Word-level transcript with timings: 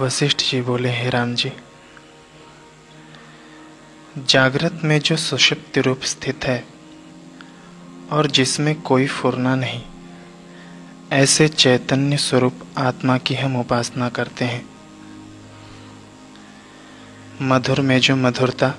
वशिष्ठ 0.00 0.42
जी 0.50 0.60
बोले, 0.60 0.90
हे 0.90 1.10
राम 1.10 1.34
जी, 1.34 1.52
जागृत 4.18 4.80
में 4.84 4.98
जो 5.00 5.16
सुषुप्ति 5.16 5.80
रूप 5.80 6.02
स्थित 6.02 6.44
है 6.44 6.64
और 8.12 8.26
जिसमें 8.26 8.82
कोई 8.82 9.06
फुरना 9.06 9.54
नहीं, 9.54 9.82
ऐसे 11.12 11.48
चैतन्य 11.48 12.16
स्वरूप 12.16 12.60
आत्मा 12.78 13.18
की 13.18 13.34
हम 13.34 13.56
उपासना 13.56 14.08
करते 14.08 14.44
हैं। 14.44 14.64
मधुर 17.42 17.80
में 17.80 17.98
जो 18.00 18.16
मधुरता 18.16 18.74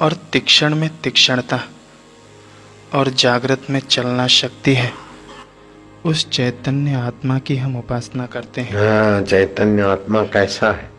और 0.00 0.12
तीक्षण 0.12 0.74
में 0.74 0.90
तीक्षणता 1.00 1.64
और 2.94 3.10
जागृत 3.10 3.66
में 3.70 3.80
चलना 3.80 4.26
शक्ति 4.26 4.74
है 4.74 5.01
उस 6.04 6.28
चैतन्य 6.30 6.94
आत्मा 6.94 7.38
की 7.38 7.56
हम 7.56 7.76
उपासना 7.76 8.26
करते 8.26 8.60
हैं। 8.60 8.76
हाँ 8.76 9.22
चैतन्य 9.22 9.82
आत्मा 9.82 10.22
कैसा 10.22 10.70
है? 10.72 10.90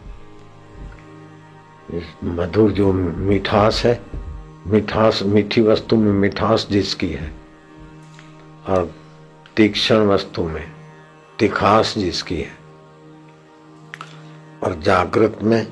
मधुर 2.24 2.72
जो 2.72 2.94
मिठास 2.94 3.82
है, 3.86 4.00
मिठास, 4.68 5.24
मीठी 5.24 5.62
वस्तु 5.62 5.96
में 5.96 6.12
मिठास 6.12 6.68
जिसकी 6.72 7.10
है, 7.10 7.32
और 8.70 8.92
तीक्ष्ण 9.56 9.96
वस्तु 9.96 10.44
में 10.44 10.66
तिखास 11.40 11.94
जिसकी 11.98 12.36
है, 12.36 12.58
और 14.64 14.80
जागृत 14.80 15.40
में 15.44 15.68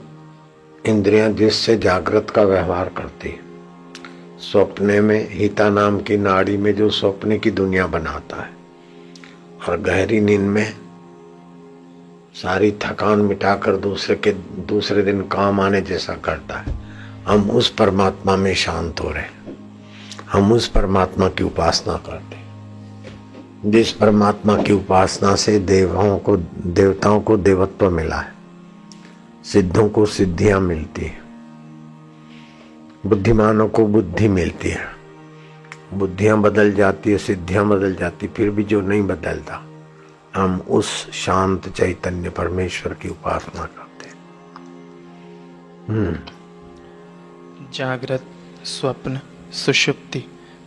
इंद्रियाँ 0.86 1.30
जिससे 1.32 1.78
जागृत 1.78 2.30
का 2.30 2.44
व्यवहार 2.44 2.90
करती 2.90 3.30
है। 3.30 3.40
स्वप्ने 4.42 5.02
में 5.02 5.28
हिता 5.32 5.70
नाम 5.70 6.00
की 6.00 6.18
नाड़ी 6.18 6.58
में 6.58 6.76
जो 6.76 6.90
स्वप्ने 6.90 7.38
की 7.40 7.52
दुनिया 7.52 7.88
बनाता 7.88 8.42
है 8.42 8.61
और 9.70 9.82
गहरी 9.82 10.20
नींद 10.22 10.42
में 10.42 10.74
सारी 12.34 12.72
थकान 12.72 13.20
मिटाकर 13.20 13.76
दूसरे 13.78 14.16
के, 14.16 14.32
दूसरे 14.68 15.02
दिन 15.02 15.22
काम 15.22 15.60
आने 15.60 15.82
जैसा 15.82 16.14
करता 16.14 16.58
है। 16.58 16.74
हम 17.28 17.50
उस 17.52 17.70
परमात्मा 17.70 18.36
में 18.36 18.54
शांत 18.56 19.00
हो 19.00 19.10
रहे 19.10 19.24
हम 20.32 20.52
उस 20.52 20.68
परमात्मा 20.68 21.30
की 21.30 21.44
उपासना 21.44 21.94
करते 21.94 22.42
जिस 23.66 23.92
परमात्मा 23.92 24.56
की 24.58 24.74
उपासना 24.74 25.36
से 25.36 25.60
देवों 25.60 26.18
को, 26.18 26.38
देवताओं 26.38 27.20
को 27.22 27.38
देवत्व 27.38 27.90
मिला 27.90 28.16
है, 28.16 28.34
सिद्धों 29.44 29.90
को 29.90 30.06
सिद्धियाँ 30.06 30.60
मिलती 30.60 31.06
है, 31.06 31.20
बुद्धिमानों 33.06 33.68
को 33.68 33.86
बुद्धि 33.86 34.28
मिलती 34.28 34.70
है। 34.70 34.91
बुद्धियाँ 35.94 36.42
बदल 36.42 36.72
जाती 36.72 37.12
है 37.12 37.18
सिद्धियाँ 37.18 37.68
बदल 37.68 37.96
जाती 37.96 38.28
फिर 38.28 38.50
भी 38.50 38.64
जो 38.64 38.82
नहीं 38.82 39.02
बदलता 39.04 39.66
हम 40.36 40.62
उस 40.70 41.12
शांत 41.12 41.70
चैतन्य 41.70 42.30
परमेश्वर 42.30 42.94
की 42.94 43.10
उपासना 43.10 43.66
करते 43.66 44.06
हैं। 44.06 44.16
हम्म। 45.88 46.18
जागृत 47.74 48.24
स्वप्न 48.64 49.20
सुषुप्ति 49.54 50.24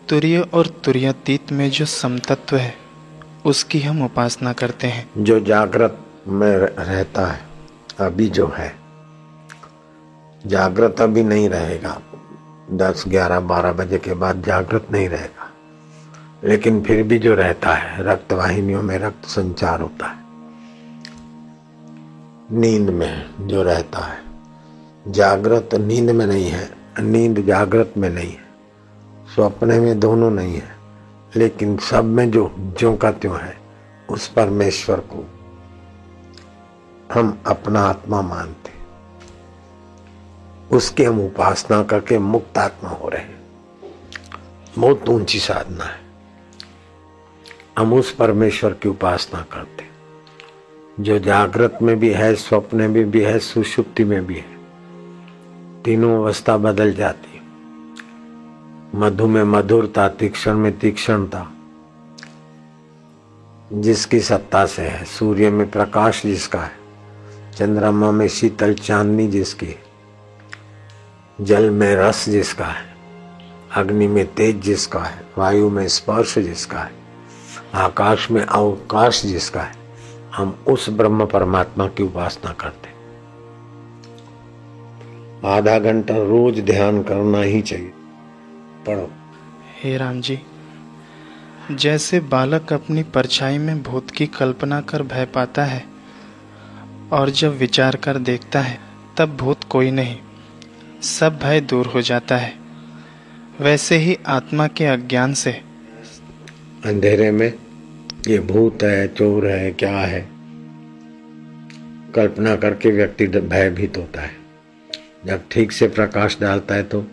तुरीय 0.08 0.40
और 0.40 0.66
तुरीयातीत 0.66 1.52
में 1.52 1.70
जो 1.70 1.84
समतत्व 1.84 2.56
है 2.56 2.74
उसकी 3.46 3.80
हम 3.80 4.04
उपासना 4.04 4.52
करते 4.52 4.86
हैं। 4.86 5.24
जो 5.24 5.40
जागृत 5.40 5.98
में 6.28 6.56
रहता 6.56 7.26
है 7.26 7.40
अभी 8.00 8.28
जो 8.28 8.46
है 8.46 8.76
जागृत 10.46 11.00
अभी 11.00 11.22
नहीं 11.22 11.48
रहेगा। 11.48 12.02
दस, 12.72 13.04
ग्यारह, 13.08 13.40
बारह 13.40 13.72
बजे 13.72 13.98
के 13.98 14.14
बाद 14.14 14.42
जागृत 14.42 14.86
नहीं 14.92 15.08
रहेगा। 15.08 15.50
लेकिन 16.44 16.82
फिर 16.82 17.02
भी 17.02 17.18
जो 17.18 17.34
रहता 17.34 17.74
है 17.74 18.02
रक्त 18.02 18.32
वाहिनियों 18.32 18.82
में 18.82 18.98
रक्त 18.98 19.24
संचार 19.24 19.80
होता 19.80 20.06
है। 20.06 20.24
नींद 22.52 22.90
में 22.90 23.30
जो 23.40 23.62
रहता 23.62 23.98
है, 23.98 24.18
जागृत 25.08 25.68
नींद 25.74 26.10
में 26.10 26.26
नहीं 26.26 26.46
है, 26.46 26.70
नींद 27.00 27.46
जागृत 27.46 27.94
में 27.96 28.10
नहीं 28.10 28.30
है। 28.30 28.44
स्वप्न 29.34 29.68
में 29.68 30.00
दोनों 30.00 30.30
नहीं 30.30 30.54
है, 30.54 30.76
लेकिन 31.36 31.76
सब 31.76 32.04
में 32.04 32.30
जो 32.30 32.54
जो 32.58 32.96
का 32.96 33.10
त्यों 33.12 33.40
है, 33.40 33.58
उस 34.08 34.28
परमेश्वर 34.28 34.96
को 34.96 35.28
हम 37.14 37.38
अपना 37.46 37.80
आत्मा 37.80 38.22
मानते 38.22 38.73
उसकी 40.72 41.04
हम 41.04 41.20
उपासना 41.20 41.82
करके 41.82 42.18
मुक्त 42.18 42.58
आत्मा 42.58 42.90
हो 42.90 43.08
रहे 43.08 43.20
हैं। 43.20 43.42
बहुत 44.78 45.08
ऊँची 45.08 45.38
साधना 45.38 45.84
है। 45.84 46.00
हम 47.78 47.94
उस 47.94 48.14
परमेश्वर 48.14 48.72
की 48.72 48.88
उपासना 48.88 49.46
करते 49.52 49.84
जो 51.00 51.18
जागृत 51.18 51.78
में 51.82 51.98
भी 51.98 52.10
है, 52.10 52.34
स्वप्न 52.34 52.76
में 52.76 52.92
भी 52.92 53.04
भी 53.04 53.20
है, 53.20 53.38
सुषुप्ति 53.38 54.04
में 54.04 54.26
भी 54.26 54.34
है, 54.34 54.58
तीनों 55.82 56.16
अवस्था 56.16 56.56
बदल 56.56 56.92
जाती 56.92 57.36
है। 57.36 57.42
मधु 58.94 59.26
में 59.26 59.44
मधुरता, 59.44 60.08
तीक्षण 60.08 60.54
में 60.54 60.78
तीक्षणता, 60.78 61.52
जिसकी 63.72 64.20
सत्ता 64.20 64.66
से 64.66 64.82
है। 64.82 65.04
सूर्य 65.04 65.50
में 65.50 65.70
प्रकाश 65.70 66.22
जिसका 66.22 66.60
है, 66.60 66.76
चंद्रमा 67.56 68.10
में 68.10 68.28
शीतल 68.28 68.74
चांदनी 68.74 69.28
जिसकी 69.28 69.66
जल 71.40 71.70
में 71.70 71.96
रस 71.96 72.28
जिसका 72.28 72.64
है, 72.64 72.94
अग्नि 73.76 74.06
में 74.06 74.34
तेज 74.34 74.60
जिसका 74.60 75.00
है, 75.00 75.22
वायु 75.38 75.70
में 75.70 75.88
स्पर्श 75.88 76.38
जिसका 76.38 76.78
है, 76.78 76.90
आकाश 77.74 78.30
में 78.30 78.42
अवकाश 78.42 79.26
जिसका 79.26 79.62
है, 79.62 79.74
हम 80.34 80.58
उस 80.68 80.90
ब्रह्म 80.90 81.26
परमात्मा 81.26 81.88
की 81.88 82.02
उपासना 82.02 82.52
करते 82.52 82.94
आधा 85.48 85.78
घंटा 85.78 86.14
रोज 86.16 86.60
ध्यान 86.60 87.02
करना 87.02 87.40
ही 87.40 87.62
चाहिए। 87.62 87.92
पढ़ो। 88.86 89.10
हे 89.82 89.96
राम 89.96 90.20
जी, 90.20 90.40
जैसे 91.70 92.20
बालक 92.20 92.72
अपनी 92.72 93.02
परछाई 93.02 93.58
में 93.58 93.82
भूत 93.82 94.10
की 94.10 94.26
कल्पना 94.26 94.80
कर 94.80 95.02
भय 95.02 95.24
पाता 95.24 95.64
है 95.64 95.84
और 97.12 97.30
जब 97.30 97.58
विचार 97.58 97.96
कर 97.96 98.18
देखता 98.18 98.60
है, 98.60 98.80
तब 99.16 99.36
भूत 99.36 99.64
कोई 99.64 99.90
नहीं। 99.90 100.18
सब 101.04 101.38
भय 101.38 101.60
दूर 101.60 101.86
हो 101.86 102.00
जाता 102.00 102.36
है। 102.36 102.54
वैसे 103.60 103.96
ही 103.96 104.18
आत्मा 104.26 104.66
के 104.66 104.84
अज्ञान 104.84 105.34
से। 105.34 105.52
अंधेरे 106.84 107.30
में 107.30 107.52
ये 108.28 108.38
भूत 108.38 108.82
है, 108.82 109.08
चोर 109.08 109.46
है, 109.46 109.70
क्या 109.70 109.98
है? 109.98 110.20
कल्पना 112.14 112.56
करके 112.56 112.90
व्यक्ति 112.90 113.26
भयभीत 113.26 113.96
होता 113.96 114.20
है। 114.20 114.30
जब 115.26 115.42
ठीक 115.50 115.72
से 115.72 115.88
प्रकाश 115.88 116.38
डालता 116.40 116.74
है 116.74 116.82
तो 116.82 117.06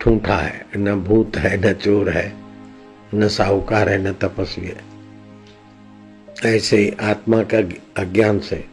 ठूठा 0.00 0.36
है, 0.36 0.66
न 0.76 0.94
भूत 0.94 1.36
है, 1.36 1.70
न 1.70 1.72
चोर 1.72 2.10
है, 2.10 2.32
न 3.14 3.28
साहूकार 3.28 3.88
है, 3.88 4.10
न 4.10 4.12
तपस्वी 4.12 4.66
है। 4.66 4.92
ऐसे 6.56 6.76
ही 6.76 6.90
आत्मा 7.00 7.42
का 7.42 7.58
अज्ञान 8.02 8.38
से 8.38 8.71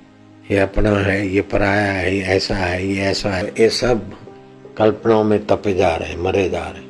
ये 0.51 0.57
अपना 0.59 0.89
है, 0.91 1.27
ये 1.27 1.41
पराया 1.41 1.91
है, 1.91 2.15
ये 2.15 2.21
ऐसा 2.35 2.55
है, 2.55 2.85
ये 2.87 3.01
ऐसा 3.01 3.31
है। 3.31 3.47
ये 3.59 3.69
सब 3.69 4.11
कल्पनाओं 4.77 5.23
में 5.23 5.45
तपे 5.47 5.73
जा 5.73 5.95
रहे 5.95 6.15
मरे 6.17 6.47
जा 6.49 6.63
रहे 6.67 6.87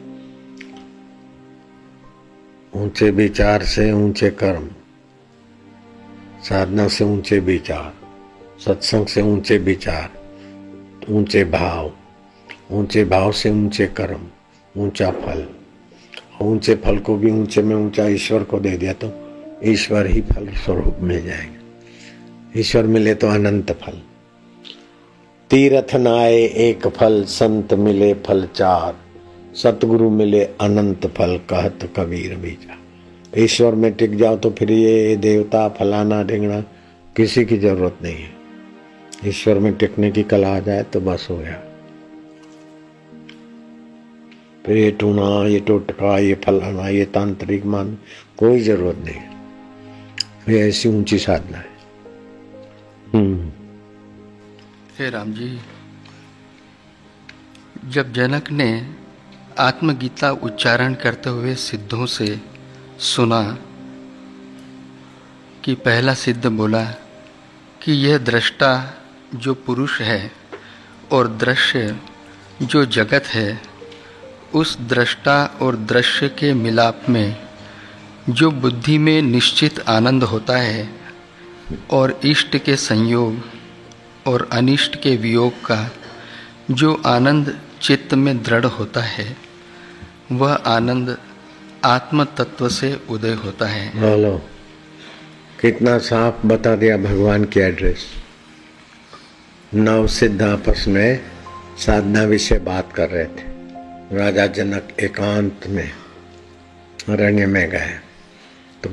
ऊँचे 2.74 3.10
विचार 3.12 3.64
से 3.64 3.92
ऊँचे 3.92 4.30
कर्म, 4.32 4.70
साधना 6.50 6.88
से 6.88 7.04
ऊँचे 7.06 7.40
विचार, 7.42 7.94
सत्संग 8.66 9.08
से 9.08 9.22
ऊँचे 9.24 9.58
विचार, 9.58 10.10
ऊँचे 11.10 11.44
भाव 11.44 11.92
ऊँचे 12.72 13.04
भाव 13.06 13.32
से 13.32 13.50
ऊँचे 13.50 13.88
कर्म, 13.98 14.28
ऊँचा 14.76 15.12
फल। 15.12 15.46
ऊँचे 16.42 16.76
फल 16.76 16.98
को 17.00 17.16
भी 17.18 17.32
ऊँचे 17.32 17.62
में 17.62 17.76
ऊँचा 17.76 18.08
ईश्वर 18.08 18.44
को 18.44 18.60
दे 18.60 18.78
दिया 18.78 18.94
तो 18.94 19.12
ईश्वर 19.64 20.08
ही 20.08 20.22
फल 20.24 20.50
स्वरूप 20.56 20.98
मिल 21.02 21.26
जाएगा। 21.26 21.59
ईश्वर 22.58 22.84
मिले 22.84 23.14
तो 23.16 23.28
अनंत 23.28 23.72
फल। 23.72 24.02
तीर्थ 25.50 25.96
नाए 25.96 26.38
एक 26.38 26.88
फल, 26.88 27.24
संत 27.24 27.74
मिले 27.74 28.14
फल 28.14 28.48
चार। 28.56 28.96
सतगुरु 29.56 30.10
मिले 30.10 30.44
अनंत 30.44 31.08
फल, 31.08 31.38
कहत 31.50 31.94
कबीर 31.98 32.36
बीजा। 32.36 32.78
ईश्वर 33.38 33.76
में 33.76 33.92
टिक 33.94 34.18
जाओ 34.18 34.38
तो 34.38 34.50
फिर 34.50 34.72
ये 34.72 35.16
देवता, 35.16 35.70
फलाना 35.70 36.24
ढिंगना 36.24 36.60
किसी 37.16 37.46
की 37.46 37.58
ज़रूरत 37.58 37.98
नहीं 38.04 38.16
है। 38.16 38.32
ईश्वर 39.30 39.60
में 39.60 39.74
टिकने 39.74 40.12
की 40.12 40.24
कला 40.24 40.56
आ 40.56 40.60
जाए 40.60 40.84
तो 40.84 41.02
बस 41.02 41.28
हो 41.30 41.38
गया। 41.38 41.62
फिर 44.66 44.78
ये 44.78 44.92
टूना, 44.92 45.48
ये 45.48 45.60
टोटका, 45.60 46.20
ये 46.20 46.34
फलाना, 46.34 46.90
ये 46.90 47.06
तांत्रिक 47.06 47.66
मान, 47.66 47.98
कोई 48.38 48.60
ज़रूरत 48.60 48.98
नहीं 48.98 49.16
है। 49.16 49.32
ये 50.50 50.70
ऐसी 50.70 50.90
ऊँची 50.90 51.20
साधना 51.20 51.58
है। 51.58 51.69
हे 53.16 55.10
राम 55.10 55.34
जी, 55.34 55.62
जब 57.86 58.14
जनक 58.14 58.52
ने 58.52 58.96
आत्मगीता 59.60 60.32
उच्चारण 60.32 60.94
करते 60.94 61.30
हुए 61.30 61.56
सिद्धों 61.56 62.06
से 62.06 62.42
सुना 63.00 63.58
कि 65.64 65.76
पहला 65.76 66.14
सिद्ध 66.14 66.48
बोला 66.48 66.84
कि 67.82 67.92
यह 67.92 68.18
दृष्टा 68.18 68.94
जो 69.36 69.54
पुरुष 69.54 70.02
है 70.02 70.32
और 71.12 71.28
दृश्य 71.28 72.00
जो 72.62 72.86
जगत 72.86 73.24
है, 73.28 73.62
उस 74.56 74.80
दृष्टा 74.80 75.46
और 75.62 75.76
दृश्य 75.76 76.30
के 76.30 76.54
मिलाप 76.54 77.02
में 77.10 77.38
जो 78.30 78.52
बुद्धि 78.52 78.98
में 78.98 79.22
निश्चित 79.22 79.90
आनंद 79.90 80.24
होता 80.24 80.58
है 80.58 80.99
और 81.90 82.20
इष्ट 82.26 82.58
के 82.58 82.76
संयोग 82.76 83.42
और 84.28 84.50
अनिष्ट 84.52 84.96
के 85.02 85.16
वियोग 85.16 85.54
का 85.66 85.92
जो 86.72 87.02
आनंद 87.06 87.60
चित्त 87.82 88.14
में 88.14 88.44
दृढ़ 88.44 88.66
होता 88.66 89.02
है, 89.02 89.38
वह 90.32 90.54
आनंद 90.54 91.18
आत्म 91.86 92.24
तत्व 92.24 92.70
से 92.70 93.02
उदय 93.10 93.34
होता 93.34 93.68
है। 93.68 94.00
हेलो 94.00 94.42
कितना 95.62 95.98
साफ़ 95.98 96.48
बता 96.48 96.76
दिया 96.76 96.98
भगवान 96.98 97.44
की 97.44 97.60
एड्रेस। 97.60 98.06
नव 99.76 100.08
सिद्ध 100.08 100.42
आपस 100.42 100.86
में 100.88 101.20
साधना 101.78 102.24
विषय 102.24 102.60
बात 102.60 102.94
कर 102.94 103.10
रहे 103.10 103.26
थे। 103.26 103.48
राजा 104.18 104.48
जनक 104.48 104.88
एकांत 105.00 105.62
में, 105.68 105.92
अरण्य 107.10 107.46
में 107.46 107.70
गए। 107.70 108.00
तो 108.84 108.90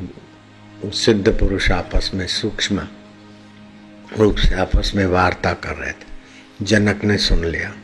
सिद्ध 0.91 1.39
पुरुष 1.39 1.71
आपस 1.71 2.11
में 2.15 2.27
सूक्ष्म 2.27 2.89
रूप 4.19 4.37
से, 4.37 4.55
आपस 4.55 4.93
में 4.95 5.07
वार्ता 5.07 5.53
कर 5.53 5.75
रहे 5.75 5.93
थे। 5.93 6.07
जनक 6.63 7.05
ने 7.05 7.19
सुन 7.19 7.45
लिया। 7.45 7.77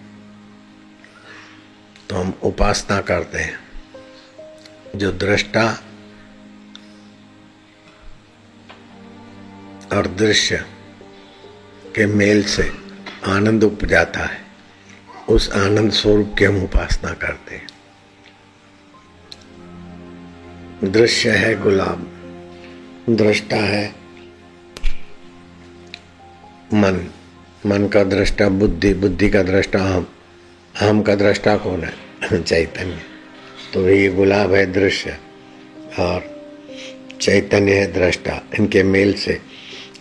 तो 2.10 2.16
हम 2.16 2.34
उपासना 2.42 3.00
करते 3.00 3.38
हैं। 3.38 3.58
जो 4.96 5.12
दृष्टा 5.12 5.82
और 9.92 10.06
दृश्य 10.06 10.66
के 11.94 12.06
मेल 12.06 12.44
से 12.44 12.72
आनंद 13.26 13.64
उपजाता 13.64 14.20
है, 14.20 14.44
उस 15.28 15.50
आनंद 15.50 15.92
स्वरूप 15.92 16.34
की 16.38 16.44
हम 16.44 16.64
उपासना 16.64 17.10
करते 17.10 17.54
हैं। 17.54 17.68
दृश्य 20.92 21.30
है 21.30 21.60
गुलाब। 21.60 22.11
दृष्टा 23.10 23.56
है। 23.56 23.94
मन। 26.74 27.10
मन 27.66 27.88
का 27.88 28.04
दृष्टा, 28.04 28.48
बुद्धि। 28.48 28.94
बुद्धि 28.94 29.30
का 29.30 29.42
दृष्टा, 29.42 29.78
हम। 29.78 30.06
हम 30.80 31.02
का 31.02 31.14
दृष्टा 31.14 31.56
कौन 31.56 31.84
है? 31.84 31.94
चैतन्य। 32.42 32.98
तो 33.74 33.88
ये 33.88 34.08
गुलाब 34.08 34.54
है 34.54 34.72
दृश्य 34.72 35.18
और 35.98 36.46
चैतन्य 37.20 37.74
है 37.74 37.92
दृष्टा। 37.92 38.42
इनके 38.58 38.82
मेल 38.82 39.14
से 39.14 39.40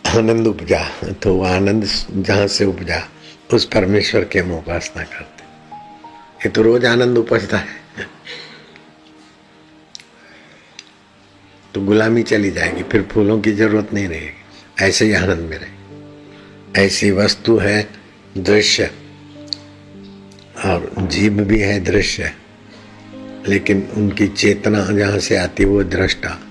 आनंद 0.07 0.47
उपजा 0.47 1.13
तो 1.23 1.33
वो 1.33 1.45
आनंद 1.45 1.87
जहाँ 2.11 2.47
से 2.47 2.65
उपजा, 2.65 3.07
उस 3.53 3.65
परमेश्वर 3.65 4.25
के 4.25 4.39
हम 4.39 4.51
उपासना 4.51 5.03
करते। 5.03 5.43
ये 6.45 6.49
तो 6.49 6.61
रोज 6.61 6.85
आनंद 6.85 7.17
उपजता 7.17 7.57
है। 7.57 7.81
तो 11.73 11.81
गुलामी 11.81 12.23
चली 12.23 12.51
जाएगी, 12.51 12.83
फिर 12.83 13.01
फूलों 13.11 13.41
की 13.41 13.51
ज़रूरत 13.51 13.93
नहीं 13.93 14.07
रहेगी। 14.07 14.85
ऐसे 14.85 15.05
ही 15.05 15.13
आनंद 15.13 15.39
में 15.39 15.57
रहे। 15.57 15.81
ऐसी 16.85 17.11
वस्तु 17.11 17.57
है 17.57 17.87
दृश्य। 18.37 18.91
और 20.65 20.93
जीव 20.99 21.33
भी 21.33 21.59
है 21.59 21.79
दृश्य। 21.79 22.33
लेकिन 23.47 23.87
उनकी 23.97 24.27
चेतना 24.27 24.85
जहाँ 24.85 25.19
से 25.19 25.35
आती 25.35 25.63
है, 25.63 25.69
वो 25.69 25.83
दृष्टा। 25.83 26.41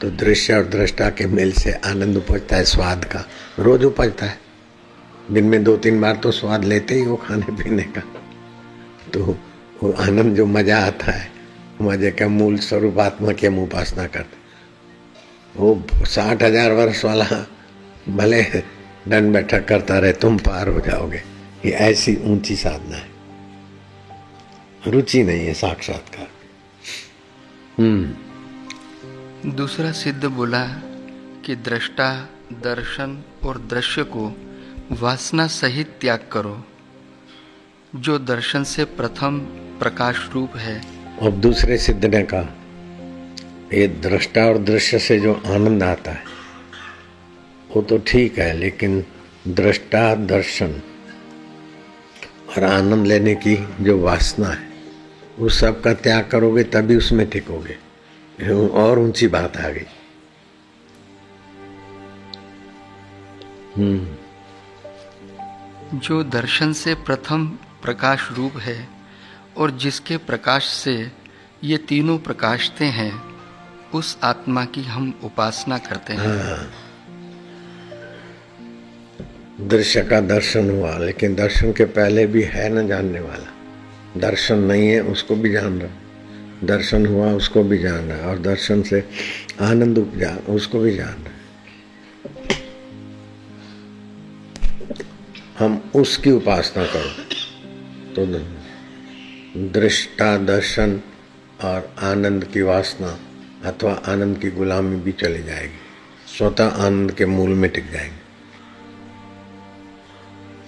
तो 0.00 0.10
दृश्य 0.10 0.54
और 0.54 0.64
दृष्टा 0.64 1.10
के 1.10 1.26
मेल 1.26 1.52
से 1.52 1.72
आनंद 1.72 2.16
उपजता 2.16 2.56
है, 2.56 2.64
स्वाद 2.64 3.04
का 3.04 3.28
रोज 3.58 3.84
उपजता 3.84 4.26
है। 4.26 4.38
दिन 5.30 5.44
में 5.44 5.64
दो 5.64 5.76
तीन 5.76 6.00
बार 6.00 6.16
तो 6.16 6.30
स्वाद 6.30 6.64
लेते 6.64 6.94
ही 6.94 7.02
हो 7.02 7.16
खाने 7.16 7.62
पीने 7.62 7.82
का। 7.82 8.00
तो 9.14 9.38
वो 9.82 9.92
आनंद 9.92 10.36
जो 10.36 10.46
मज़ा 10.46 10.78
आता 10.78 11.12
है, 11.12 11.30
मज़े 11.82 12.10
का 12.10 12.28
मूल 12.28 12.56
स्वरूप 12.56 12.98
आत्मा 12.98 13.32
की 13.32 13.46
हम 13.46 13.58
उपासना 13.58 14.06
करते 14.06 14.37
वो 15.58 15.82
साठ 16.04 16.42
हज़ार 16.42 16.72
वर्ष 16.72 17.04
वाला 17.04 17.46
भले 18.08 18.42
दंड 19.08 19.32
बैठक 19.32 19.68
करता 19.68 19.98
रहे 19.98 20.12
तुम 20.12 20.38
पार 20.38 20.68
हो 20.68 20.80
जाओगे। 20.80 21.22
ये 21.64 21.70
ऐसी 21.70 22.16
ऊँची 22.24 22.56
साधना 22.56 22.96
है। 22.96 23.08
रुचि 24.86 25.22
नहीं 25.22 25.46
है 25.46 25.54
साक्षात्कार। 25.54 26.28
हम्म। 27.78 29.50
दूसरा 29.50 29.92
सिद्ध 29.92 30.24
बोला 30.24 30.64
कि 31.46 31.56
दृष्टा 31.56 32.28
दर्शन 32.52 33.24
और 33.44 33.58
दृश्य 33.58 34.02
को 34.02 34.32
वासना 34.92 35.46
सहित 35.46 35.98
त्याग 36.00 36.28
करो। 36.32 36.64
जो 37.96 38.18
दर्शन 38.18 38.64
से 38.64 38.84
प्रथम 38.84 39.38
प्रकाश 39.80 40.28
रूप 40.34 40.56
है। 40.56 40.82
और 41.22 41.30
दूसरे 41.30 41.78
सिद्ध 41.78 42.04
ने 42.04 42.22
कहा 42.22 42.54
ये 43.74 43.88
दृष्टा 43.88 44.44
और 44.44 44.58
दृश्य 44.58 44.98
से 44.98 45.20
जो 45.20 45.34
आनंद 45.34 45.82
आता 45.82 46.10
है, 46.10 46.24
वो 47.76 47.82
तो 47.82 47.98
ठीक 47.98 48.38
है, 48.38 48.52
लेकिन 48.52 49.04
दृष्टा, 49.48 50.14
दर्शन 50.14 50.82
और 52.48 52.64
आनंद 52.64 53.06
लेने 53.06 53.34
की 53.34 53.68
जो 53.80 53.98
वासना 53.98 54.48
है 54.48 54.68
उस 55.38 55.60
सब 55.60 55.82
का 55.82 55.94
त्याग 55.94 56.28
करोगे 56.28 56.64
तभी 56.64 56.96
उसमें 56.96 57.30
टिकोगे। 57.30 57.88
और 58.66 58.98
ऊँची 58.98 59.28
बात 59.28 59.56
आ 59.56 59.68
गई। 59.68 59.86
हम्म। 63.76 64.16
जो 65.98 66.24
दर्शन 66.24 66.72
से 66.72 66.94
प्रथम 66.94 67.58
प्रकाश 67.82 68.28
रूप 68.32 68.56
है 68.56 68.88
और 69.56 69.70
जिसके 69.70 70.16
प्रकाश 70.16 70.64
से 70.64 71.12
ये 71.64 71.76
तीनों 71.76 72.18
प्रकाशते 72.18 72.84
हैं 72.84 73.27
उस 73.94 74.18
आत्मा 74.22 74.64
की 74.64 74.82
हम 74.82 75.20
उपासना 75.24 75.78
करते 75.78 76.12
हैं। 76.12 76.20
हाँ। 76.20 76.70
दृश्य 79.60 80.02
का 80.02 80.20
दर्शन 80.20 80.70
हुआ, 80.70 80.98
लेकिन 80.98 81.34
दर्शन 81.34 81.72
के 81.72 81.84
पहले 81.84 82.26
भी 82.26 82.42
है 82.42 82.68
न 82.68 82.88
जानने 82.88 83.20
वाला। 83.20 83.52
दर्शन 84.20 84.58
नहीं 84.58 84.88
है, 84.88 85.00
उसको 85.00 85.36
भी 85.36 85.52
जान 85.52 85.80
रहा। 85.80 85.90
दर्शन 86.64 87.06
हुआ, 87.06 87.32
उसको 87.32 87.62
भी 87.62 87.78
जान 87.78 88.04
रहा, 88.04 88.30
और 88.30 88.38
दर्शन 88.38 88.82
से 88.82 89.08
आनंद 89.60 89.98
उपजा, 89.98 90.36
उसको 90.48 90.78
भी 90.78 90.96
जान 90.96 91.08
रहा। 91.08 91.34
हम 95.58 95.90
उसकी 95.94 96.30
उपासना 96.30 96.84
करो 96.86 97.10
तो 98.14 98.26
दृष्टा 99.80 100.36
दर्शन 100.36 101.00
और 101.64 101.94
आनंद 101.98 102.44
की 102.44 102.62
वासना 102.62 103.18
अथवा 103.64 103.92
आनंद 104.12 104.38
की 104.38 104.50
गुलामी 104.50 104.96
भी 104.96 105.12
चले 105.12 105.42
जाएगी। 105.42 105.78
स्वतः 106.38 106.86
आनंद 106.86 107.12
के 107.12 107.26
मूल 107.26 107.50
में 107.50 107.70
टिक 107.70 107.90
जाएँगे। 107.90 108.28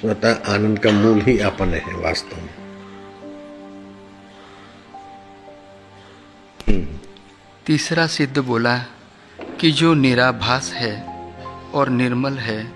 स्वतः 0.01 0.55
आनंद 0.55 0.79
का 0.79 0.91
मूल 0.91 1.21
ही 1.21 1.39
अपन 1.39 1.69
है 1.69 1.95
वास्तव 1.95 2.37
में। 2.37 2.61
तीसरा 7.67 8.07
सिद्ध 8.07 8.39
बोला 8.39 8.79
कि 9.61 9.71
जो 9.71 9.95
निराभास 9.95 10.73
है 10.73 11.25
और 11.75 11.89
निर्मल 11.89 12.33
है, 12.33 12.73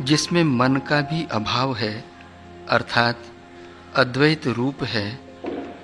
जिसमें 0.00 0.44
मन 0.44 0.76
का 0.76 1.00
भी 1.00 1.26
अभाव 1.30 1.76
है, 1.76 2.04
अर्थात 2.68 3.22
अद्वैत 3.96 4.46
रूप 4.46 4.84
है, 4.84 5.20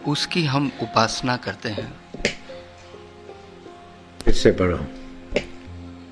उसकी 0.07 0.45
हम 0.45 0.73
उपासना 0.83 1.37
करते 1.37 1.69
हैं। 1.69 2.08
इससे 4.27 4.51
पढ़ो। 4.51 4.79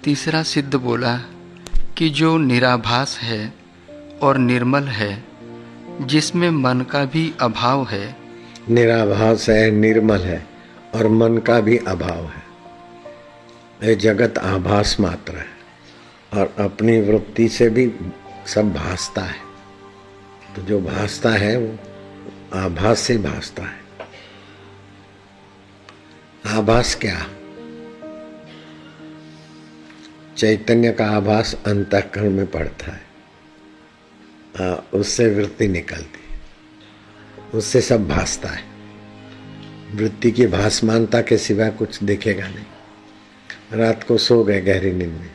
तीसरा 0.04 0.42
सिद्ध 0.42 0.74
बोला 0.74 1.16
कि 1.98 2.08
जो 2.08 2.36
निराभास 2.38 3.18
है 3.18 3.54
और 4.22 4.38
निर्मल 4.38 4.82
है 4.82 5.24
जिसमें 6.00 6.50
मन 6.50 6.80
का 6.80 7.04
भी 7.04 7.34
अभाव 7.40 7.86
है। 7.88 8.16
निराभास 8.70 9.48
है 9.48 9.70
निर्मल 9.70 10.20
है 10.20 10.46
और 10.94 11.08
मन 11.08 11.38
का 11.38 11.60
भी 11.60 11.76
अभाव 11.78 12.24
है। 12.24 12.44
ये 13.88 13.94
जगत 13.94 14.38
आभास 14.38 14.96
मात्र 15.00 15.36
है 15.36 16.40
और 16.40 16.54
अपनी 16.64 17.00
वृत्ति 17.00 17.48
से 17.48 17.68
भी 17.68 17.92
सब 18.46 18.72
भासता 18.72 19.22
है। 19.22 19.40
तो 20.56 20.62
जो 20.62 20.80
भासता 20.80 21.30
है 21.30 21.56
वो 21.58 21.78
आभास 22.54 23.00
से 23.00 23.18
भासता 23.18 23.62
है। 23.62 23.84
आभास 26.58 26.94
क्या? 26.94 27.26
चैतन्य 30.36 30.92
का 30.92 31.06
आभास 31.06 31.56
अंतकरण 31.66 32.30
में 32.30 32.46
पड़ता 32.46 32.92
है। 32.92 33.00
आ, 34.60 34.74
उससे 34.94 35.26
वृत्ति 35.26 35.68
निकलती 35.68 36.32
है। 36.32 36.40
उससे 37.54 37.80
सब 37.80 38.08
भासता 38.08 38.48
है। 38.48 38.62
वृत्ति 39.94 40.30
की 40.30 40.46
भासमानता 40.46 41.22
के 41.22 41.38
सिवा 41.38 41.68
कुछ 41.68 42.04
दिखेगा 42.04 42.48
नहीं। 42.48 42.64
रात 43.72 44.04
को 44.04 44.16
सो 44.16 44.44
गए 44.44 44.60
गहरी 44.60 44.92
नींद 44.92 45.10
में। 45.10 45.30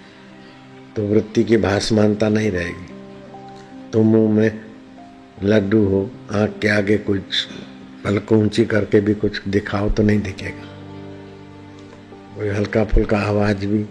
तो 0.96 1.08
वृत्ति 1.08 1.44
की 1.44 1.58
भासमानता 1.58 2.30
नहीं 2.30 2.52
रहेगी। 2.52 2.94
तो 3.94 4.04
मुँह 4.04 4.32
में 4.32 4.66
लड्डू 5.44 5.86
हो 5.86 6.12
आँख 6.34 6.60
के 6.62 6.68
आगे 6.68 6.98
कुछ 6.98 7.22
पलक 8.04 8.32
ऊँची 8.32 8.66
करके 8.66 9.02
भी 9.02 9.14
कुछ 9.14 9.48
दिखाओ 9.48 9.90
तो 9.90 10.04
नहीं 10.04 10.22
दिखेगा। 10.22 10.68
कोई 12.36 12.50
हल्का 12.50 12.84
फुल्का 12.84 13.18
आवाज़ 13.18 13.66
भी 13.66 13.86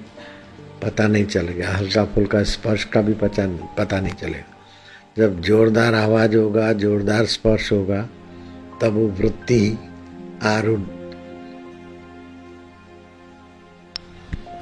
पता 0.83 1.07
नहीं 1.07 1.25
चलेगा 1.25 1.69
हल्का 1.69 2.05
फुल्का 2.05 2.43
स्पर्श 2.43 2.85
का 2.85 3.01
भी 3.01 3.13
पता 3.13 3.47
पता 3.79 4.01
नहीं 4.01 4.15
चलेगा। 4.15 4.57
जब 5.19 5.41
जोरदार 5.41 5.95
आवाज़ 5.95 6.37
होगा, 6.37 6.73
जोरदार 6.73 7.27
स्पर्श 7.27 7.73
होगा, 7.73 8.03
तब 8.81 8.93
वो 8.93 9.07
वृत्ति 9.07 9.79
आरूढ़, 10.43 10.81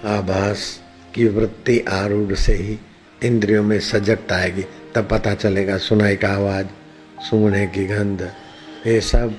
आभास 0.06 0.80
की 1.14 1.28
वृत्ति 1.28 1.78
आरूढ़ 1.80 2.34
से 2.34 2.52
ही 2.52 2.78
इंद्रियों 3.22 3.62
में 3.62 3.80
सजगता 3.80 4.36
आएगी। 4.36 4.64
तब 4.94 5.08
पता 5.10 5.34
चलेगा 5.34 5.78
सुनाई 5.78 6.16
का 6.16 6.28
आवाज़, 6.28 6.66
सूंघने 7.20 7.66
की 7.66 7.86
गंध, 7.86 8.22
ये 8.86 9.00
सब 9.00 9.34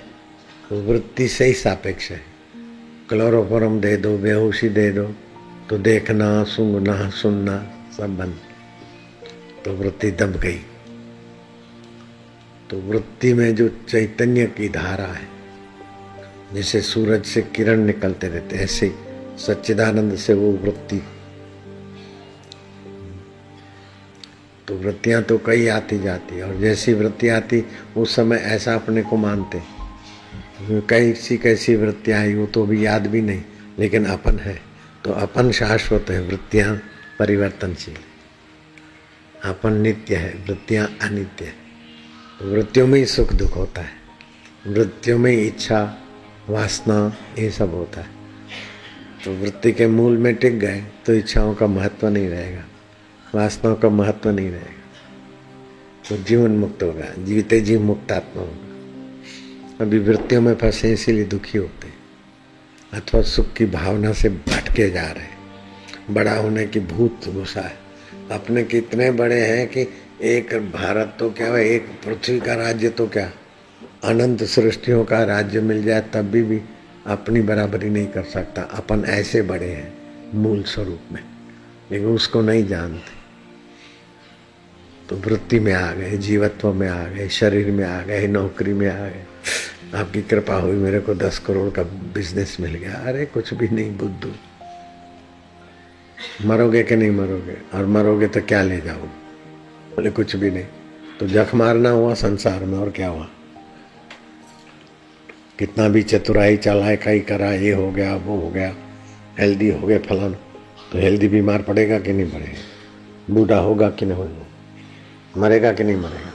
वृत्ति 0.72 1.28
से 1.28 1.46
ही 1.46 1.54
सापेक्ष 1.54 2.12
है। 2.12 2.22
क्लोरोफॉर्म 3.10 3.80
दे 3.82 3.98
दो, 3.98 4.18
बेहोशी 4.18 4.70
दे 4.70 4.92
दो। 4.92 5.16
तो 5.70 5.78
देखना 5.78 6.44
सूंघना 6.44 7.10
सुनना, 7.10 7.58
सब 7.98 8.18
बंद। 8.18 8.38
तो 9.66 9.74
वृत्ति 9.74 10.12
दब 10.12 10.40
गई। 10.40 10.60
तो 12.70 12.80
वृत्ति 12.82 13.34
में 13.34 13.56
जो 13.56 13.68
चैतन्य 13.90 14.46
की 14.48 14.70
धारा 14.70 15.06
है, 15.06 15.28
जैसे 16.54 16.82
सूरज 16.82 17.26
से 17.26 17.42
किरण 17.56 17.84
निकलते 17.86 18.28
रहते 18.28 18.56
ऐसे 18.56 18.92
सच्चिदानंद 19.38 20.16
से 20.16 20.34
वो 20.34 20.52
वृत्ति। 20.54 21.02
तो 24.68 24.78
वृत्तियाँ 24.78 25.22
तो 25.24 25.38
कई 25.38 25.68
आती 25.68 26.00
जाती 26.00 26.42
और 26.42 26.56
जैसी 26.56 26.94
वृत्ति 26.94 27.30
आती, 27.30 27.64
उस 27.98 28.16
समय 28.16 28.38
ऐसा 28.38 28.76
अपने 28.76 29.02
को 29.02 29.18
मानते 29.18 29.62
कैसी 30.90 31.38
कैसी 31.38 31.76
वृत्तियाँ 31.76 32.20
आई 32.20 32.34
वो 32.34 32.46
तो 32.46 32.66
भी 32.66 32.86
याद 32.86 33.08
भी 33.08 33.22
नहीं, 33.22 33.42
लेकिन 33.80 34.06
अपन 34.06 34.40
है। 34.40 34.69
तो 35.06 35.12
अपन 35.12 35.52
शाश्वत 35.52 36.06
है, 36.10 36.22
वृत्तियाँ 36.22 36.82
परिवर्तनशील। 37.20 37.96
अपन 39.44 39.74
नित्य 39.74 40.16
है, 40.16 40.34
वृत्तियाँ 40.48 40.98
अनित्य 41.02 41.46
है। 41.46 41.54
वृत्तियों 42.42 42.88
में 42.88 43.00
ही 43.00 43.06
सुख 43.06 43.34
दुख 43.34 43.56
होता 43.56 43.82
है। 43.82 43.92
वृत्तियों 44.68 45.20
में 45.20 45.32
ही 45.32 45.48
इच्छा, 45.48 45.98
वासना, 46.50 47.18
ये 47.40 47.52
सब 47.52 47.74
होता 47.74 48.02
है। 48.02 48.08
तो 49.26 49.34
वृत्ति 49.34 49.72
के 49.72 49.88
मूल 49.88 50.18
में 50.18 50.36
टिक 50.36 50.60
गए 50.60 50.84
तो 51.06 51.14
इच्छाओं 51.14 51.54
का 51.54 51.68
महत्व 51.68 52.08
नहीं 52.08 52.30
रहेगा। 52.30 52.64
वासनाओं 53.36 53.76
का 53.76 53.90
महत्व 53.90 54.30
नहीं 54.30 54.50
रहेगा। 54.50 54.80
तो 56.10 56.24
जीवन 56.24 56.52
मुक्त 56.52 56.84
होगा, 56.84 57.24
जीवित 57.24 57.54
जीव 57.54 57.82
मुक्तात्मा 57.82 58.42
होगा। 58.42 59.86
अभी 59.86 60.00
वृत्तियों 60.00 60.42
में 60.42 60.56
फंसे, 60.56 60.94
इसीलिए 60.94 61.24
दुखी 61.24 61.58
होते 61.58 61.79
अथवा 62.94 63.22
सुख 63.22 63.54
की 63.54 63.66
भावना 63.66 64.12
से 64.14 64.30
भटके 64.30 64.90
जा 64.90 65.06
रहे 65.12 66.14
बड़ा 66.14 66.36
होने 66.36 66.66
की 66.68 66.80
भूत 66.80 67.28
गुस्सा 67.28 67.62
है। 67.62 67.78
अपने 68.32 68.64
कितने 68.64 69.12
बड़े 69.12 69.40
हैं 69.42 69.68
कि 69.68 69.88
एक 70.22 70.54
भारत 70.72 71.16
तो 71.20 71.30
क्या 71.30 71.48
है 71.48 71.66
एक 71.66 71.88
पृथ्वी 72.06 72.40
का 72.40 72.56
राज्य 72.56 72.90
तो 72.90 73.08
क्या? 73.08 73.32
अनंत 74.04 74.44
सृष्टियों 74.44 75.04
का 75.06 75.24
राज्य 75.24 75.62
मिल 75.62 75.84
जाए 75.84 76.02
तब 76.14 76.22
भी, 76.22 76.42
भी 76.44 76.62
अपनी 77.08 77.42
बराबरी 77.42 77.90
नहीं 77.90 78.08
कर 78.08 78.24
सकता। 78.24 78.62
अपन 78.62 79.04
ऐसे 79.08 79.42
बड़े 79.42 79.70
हैं 79.70 79.94
मूल 80.34 80.64
स्वरूप 80.64 81.14
में 81.14 81.24
लेकिन 81.92 82.08
उसको 82.08 82.42
नहीं 82.42 82.68
जानते। 82.68 83.18
तो 85.10 85.16
वृत्ति 85.18 85.60
में 85.60 85.74
आ 85.74 85.92
गए 85.92 86.18
जीवत्व 86.18 86.74
में 86.74 86.88
आ 86.90 87.08
गए 87.08 87.28
शरीर 87.30 87.72
में 87.72 87.86
आ 87.86 88.02
गए 88.02 88.28
नौकरी 88.28 88.74
में 88.74 88.88
आ 88.90 89.00
गए। 89.00 89.26
आपकी 89.96 90.22
कृपा 90.22 90.56
हुई, 90.56 90.76
मेरे 90.76 91.00
को 91.00 91.16
दस 91.16 91.40
करोड़ 91.40 91.74
का 91.74 91.84
बिज़नेस 91.84 92.58
मिल 92.60 92.74
गया। 92.74 92.94
अरे, 92.94 93.26
कुछ 93.26 93.54
भी 93.54 93.68
नहीं, 93.68 93.98
बुद्धू। 93.98 94.32
मरोगे 96.48 96.84
कि 96.84 96.96
नहीं 96.96 97.12
मरोगे? 97.12 97.78
और 97.78 97.86
मरोगे 97.86 98.28
तो 98.28 98.42
क्या 98.42 98.62
ले 98.62 98.82
जाओ? 98.82 98.98
बोले, 98.98 100.10
कुछ 100.10 100.36
भी 100.36 100.52
नहीं। 100.52 100.66
तो 101.20 101.28
जख 101.28 101.56
मारना 101.56 101.90
हुआ 101.90 102.14
संसार 102.14 102.66
में, 102.66 102.78
और 102.78 102.90
क्या 102.90 103.08
हुआ? 103.08 103.30
कितना 105.60 105.90
भी 105.90 106.04
चतुराई 106.04 106.58
चलाए 106.58 106.98
कई 106.98 107.20
करा, 107.20 107.54
ये 107.54 107.72
हो 107.72 107.92
गया, 107.92 108.16
वो 108.16 108.40
हो 108.40 108.50
गया 108.50 108.76
हेल्दी 109.40 109.72
हो 109.72 109.88
गया 109.88 110.00
फलान। 110.00 110.34
तो 110.92 111.00
हेल्दी 111.00 111.28
बीमार 111.28 111.62
पड़ेगा 111.62 112.00
कि 112.00 112.14
नहीं 112.14 112.32
पड़ेगा? 112.32 112.60
बूढ़ा 113.34 113.58
होगा 113.58 113.90
कि 113.90 114.06
नहीं 114.06 114.18
होगा? 114.18 114.48
मरेगा 115.38 115.74
कि 115.74 115.84
नहीं 115.84 115.96
मरेगा? 115.96 116.29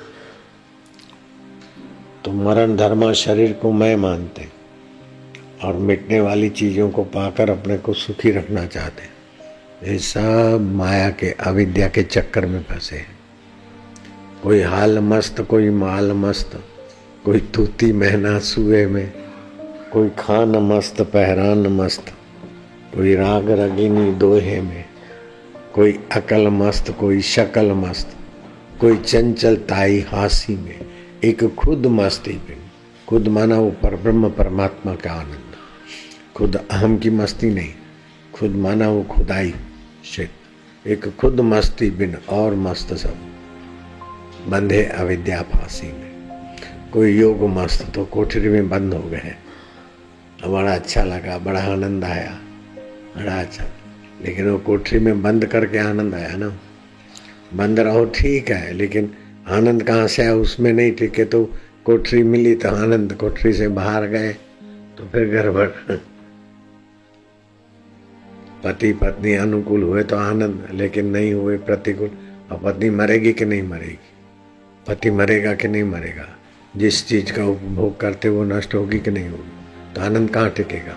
तो 2.24 2.32
मरण 2.32 2.76
धर्म 2.76 3.12
शरीर 3.12 3.52
को 3.52 3.72
मैं 3.72 3.96
मानते 3.96 4.48
और 5.64 5.74
मिटने 5.74 6.20
वाली 6.20 6.48
चीज़ों 6.48 6.90
को 6.90 7.04
पाकर 7.04 7.50
अपने 7.50 7.78
को 7.78 7.92
सुखी 7.92 8.30
रखना 8.30 8.66
चाहते। 8.66 9.02
ये 9.90 9.98
सब 9.98 10.70
माया 10.74 11.10
के, 11.10 11.30
अविद्या 11.30 11.88
के 11.88 12.02
चक्कर 12.02 12.46
में 12.46 12.62
फंसे 12.62 12.96
हैं। 12.96 13.18
कोई 14.42 14.60
हाल 14.60 14.98
मस्त, 14.98 15.40
कोई 15.40 15.70
माल 15.70 16.12
मस्त, 16.12 16.64
कोई 17.24 17.40
तूती 17.40 17.92
महना 17.92 18.38
सुए 18.38 18.86
में, 18.86 19.12
कोई 19.92 20.08
खान 20.08 20.48
मस्त, 20.48 21.02
पहरान 21.02 21.58
मस्त, 21.58 22.04
कोई 22.96 23.14
राग 23.14 23.50
रगिनी 23.50 24.12
दोहे 24.12 24.60
में, 24.60 24.84
कोई 25.74 26.00
अकल 26.12 26.48
मस्त, 26.48 26.90
कोई 27.00 27.20
शकल 27.20 27.72
मस्त, 27.72 28.16
कोई 28.80 28.96
चंचल 28.96 29.56
ताई 29.56 30.00
हासी 30.00 30.56
में। 30.56 30.93
एक 31.24 31.44
खुद 31.54 31.86
मस्ती 31.86 32.32
में 32.48 32.56
खुद 33.08 33.28
माना 33.28 33.58
वो 33.58 33.70
पर, 33.82 33.94
ब्रह्म 33.96 34.28
परमात्मा 34.30 34.94
का 34.94 35.12
आनंद। 35.12 35.54
खुद 36.36 36.56
अहम 36.56 36.96
की 36.98 37.10
मस्ती 37.10 37.50
नहीं, 37.50 37.72
खुद 38.34 38.56
माना 38.56 38.88
वो 38.88 39.02
खुदाई 39.04 39.54
से। 40.04 40.28
एक 40.86 41.08
खुद 41.16 41.40
मस्ती 41.40 41.90
बिन 41.90 42.14
और 42.30 42.54
मस्त 42.56 42.92
सब, 42.94 43.16
बंधे 44.48 44.82
अविद्या 44.84 45.40
फांसी 45.42 45.86
में। 45.86 46.56
कोई 46.92 47.16
योग 47.18 47.48
मस्त 47.50 47.90
तो 47.94 48.04
कोठरी 48.04 48.48
में 48.48 48.68
बंद 48.68 48.94
हो 48.94 49.02
गए 49.02 49.34
बड़ा 50.46 50.74
अच्छा 50.74 51.04
लगा, 51.04 51.38
बड़ा 51.38 51.60
आनंद 51.62 52.04
आया, 52.04 52.38
बड़ा 53.16 53.40
अच्छा। 53.40 53.64
लेकिन 54.24 54.50
वो 54.50 54.58
कोठरी 54.58 54.98
में 54.98 55.22
बंद 55.22 55.46
करके 55.46 55.78
आनंद 55.78 56.14
आया 56.14 56.36
ना। 56.36 56.56
बंद 57.54 57.80
रहो, 57.80 58.04
ठीक 58.14 58.50
है, 58.50 58.72
लेकिन 58.72 59.14
आनंद 59.46 59.82
कहाँ 59.82 60.06
से 60.06 60.22
आया? 60.22 60.34
उसमें 60.34 60.72
नहीं 60.72 60.92
टिके 60.92 61.24
तो 61.24 61.44
कोठरी 61.84 62.22
मिली 62.22 62.54
तो 62.54 62.68
आनंद 62.68 63.12
कोठरी 63.12 63.52
से 63.52 63.68
बाहर 63.68 64.06
गए 64.06 64.32
तो 64.98 65.08
फिर 65.08 65.28
गड़बड़ 65.28 65.68
पति 68.64 68.92
पत्नी 68.92 69.32
अनुकूल 69.34 69.82
हुए 69.82 70.02
तो 70.02 70.16
आनंद, 70.16 70.68
लेकिन 70.72 71.06
नहीं 71.06 71.32
हुए 71.34 71.56
प्रतिकूल। 71.58 72.10
और 72.52 72.60
पत्नी 72.64 72.90
मरेगी 72.90 73.32
कि 73.32 73.44
नहीं 73.44 73.62
मरेगी? 73.62 73.98
पति 74.88 75.10
मरेगा 75.10 75.54
कि 75.54 75.68
नहीं 75.68 75.84
मरेगा? 75.84 76.26
जिस 76.76 77.06
चीज़ 77.08 77.32
का 77.32 77.44
उपभोग 77.44 78.00
करते 78.00 78.28
वो 78.28 78.44
नष्ट 78.44 78.74
होगी 78.74 78.98
कि 78.98 79.10
नहीं 79.10 79.28
होगी? 79.28 79.94
तो 79.94 80.00
आनंद 80.00 80.30
कहाँ 80.30 80.50
टिकेगा? 80.50 80.96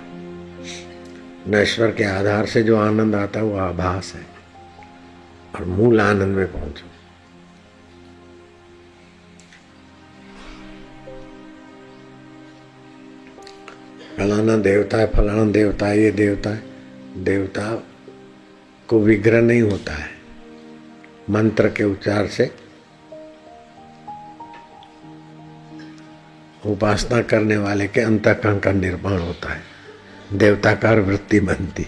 नश्वर 1.50 1.92
के 1.92 2.04
आधार 2.04 2.46
से 2.46 2.63
जो 2.63 2.77
आनंद 2.77 3.16
आता 3.16 3.39
है, 3.39 3.46
वो 3.46 3.58
आभास 3.58 4.13
है 4.16 4.25
और 5.56 5.66
मूल 5.66 6.01
आनंद 6.01 6.36
में 6.36 6.51
पहुंचो 6.54 6.87
फलाना 14.17 14.57
देवता 14.57 14.97
है, 14.97 15.07
फलाना 15.07 15.51
देवता 15.51 15.86
है, 15.86 16.00
ये 16.00 16.12
देवता 16.12 16.50
है। 16.50 16.63
देवता 17.24 17.83
को 18.88 19.00
विग्रह 19.00 19.41
नहीं 19.41 19.62
होता 19.62 19.93
है। 19.93 20.09
मंत्र 21.29 21.69
के 21.69 21.83
उच्चार 21.83 22.27
से 22.27 22.51
उपासना 26.65 27.21
करने 27.21 27.57
वाले 27.57 27.88
के 27.88 28.01
अंतकरण 28.01 28.59
का 28.59 28.71
निर्माण 28.71 29.17
होता 29.17 29.53
है। 29.53 29.62
देवताकार 30.33 31.00
वृत्ति 31.00 31.39
बनती 31.39 31.86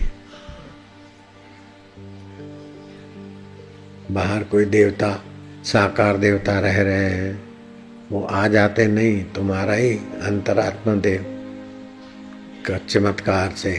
बाहर 4.11 4.43
कोई 4.43 4.65
देवता, 4.65 5.23
साकार 5.63 6.17
देवता 6.17 6.59
रह 6.59 6.81
रहे 6.81 7.09
हैं, 7.09 7.43
वो 8.11 8.23
आ 8.23 8.47
जाते 8.47 8.87
नहीं, 8.87 9.23
तुम्हारा 9.23 9.73
ही 9.73 9.93
अंतरात्मा 9.97 10.95
देव। 10.95 11.38
का 12.69 12.77
चमत्कार 12.77 13.51
से 13.51 13.71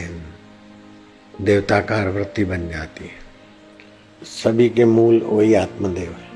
देवताकार 1.41 2.07
वृत्ति 2.09 2.45
बन 2.45 2.67
जाती 2.69 3.05
है। 3.05 3.19
सभी 4.21 4.69
के 4.69 4.85
मूल 4.85 5.21
वही 5.21 5.53
आत्मदेव 5.53 6.11
है। 6.11 6.29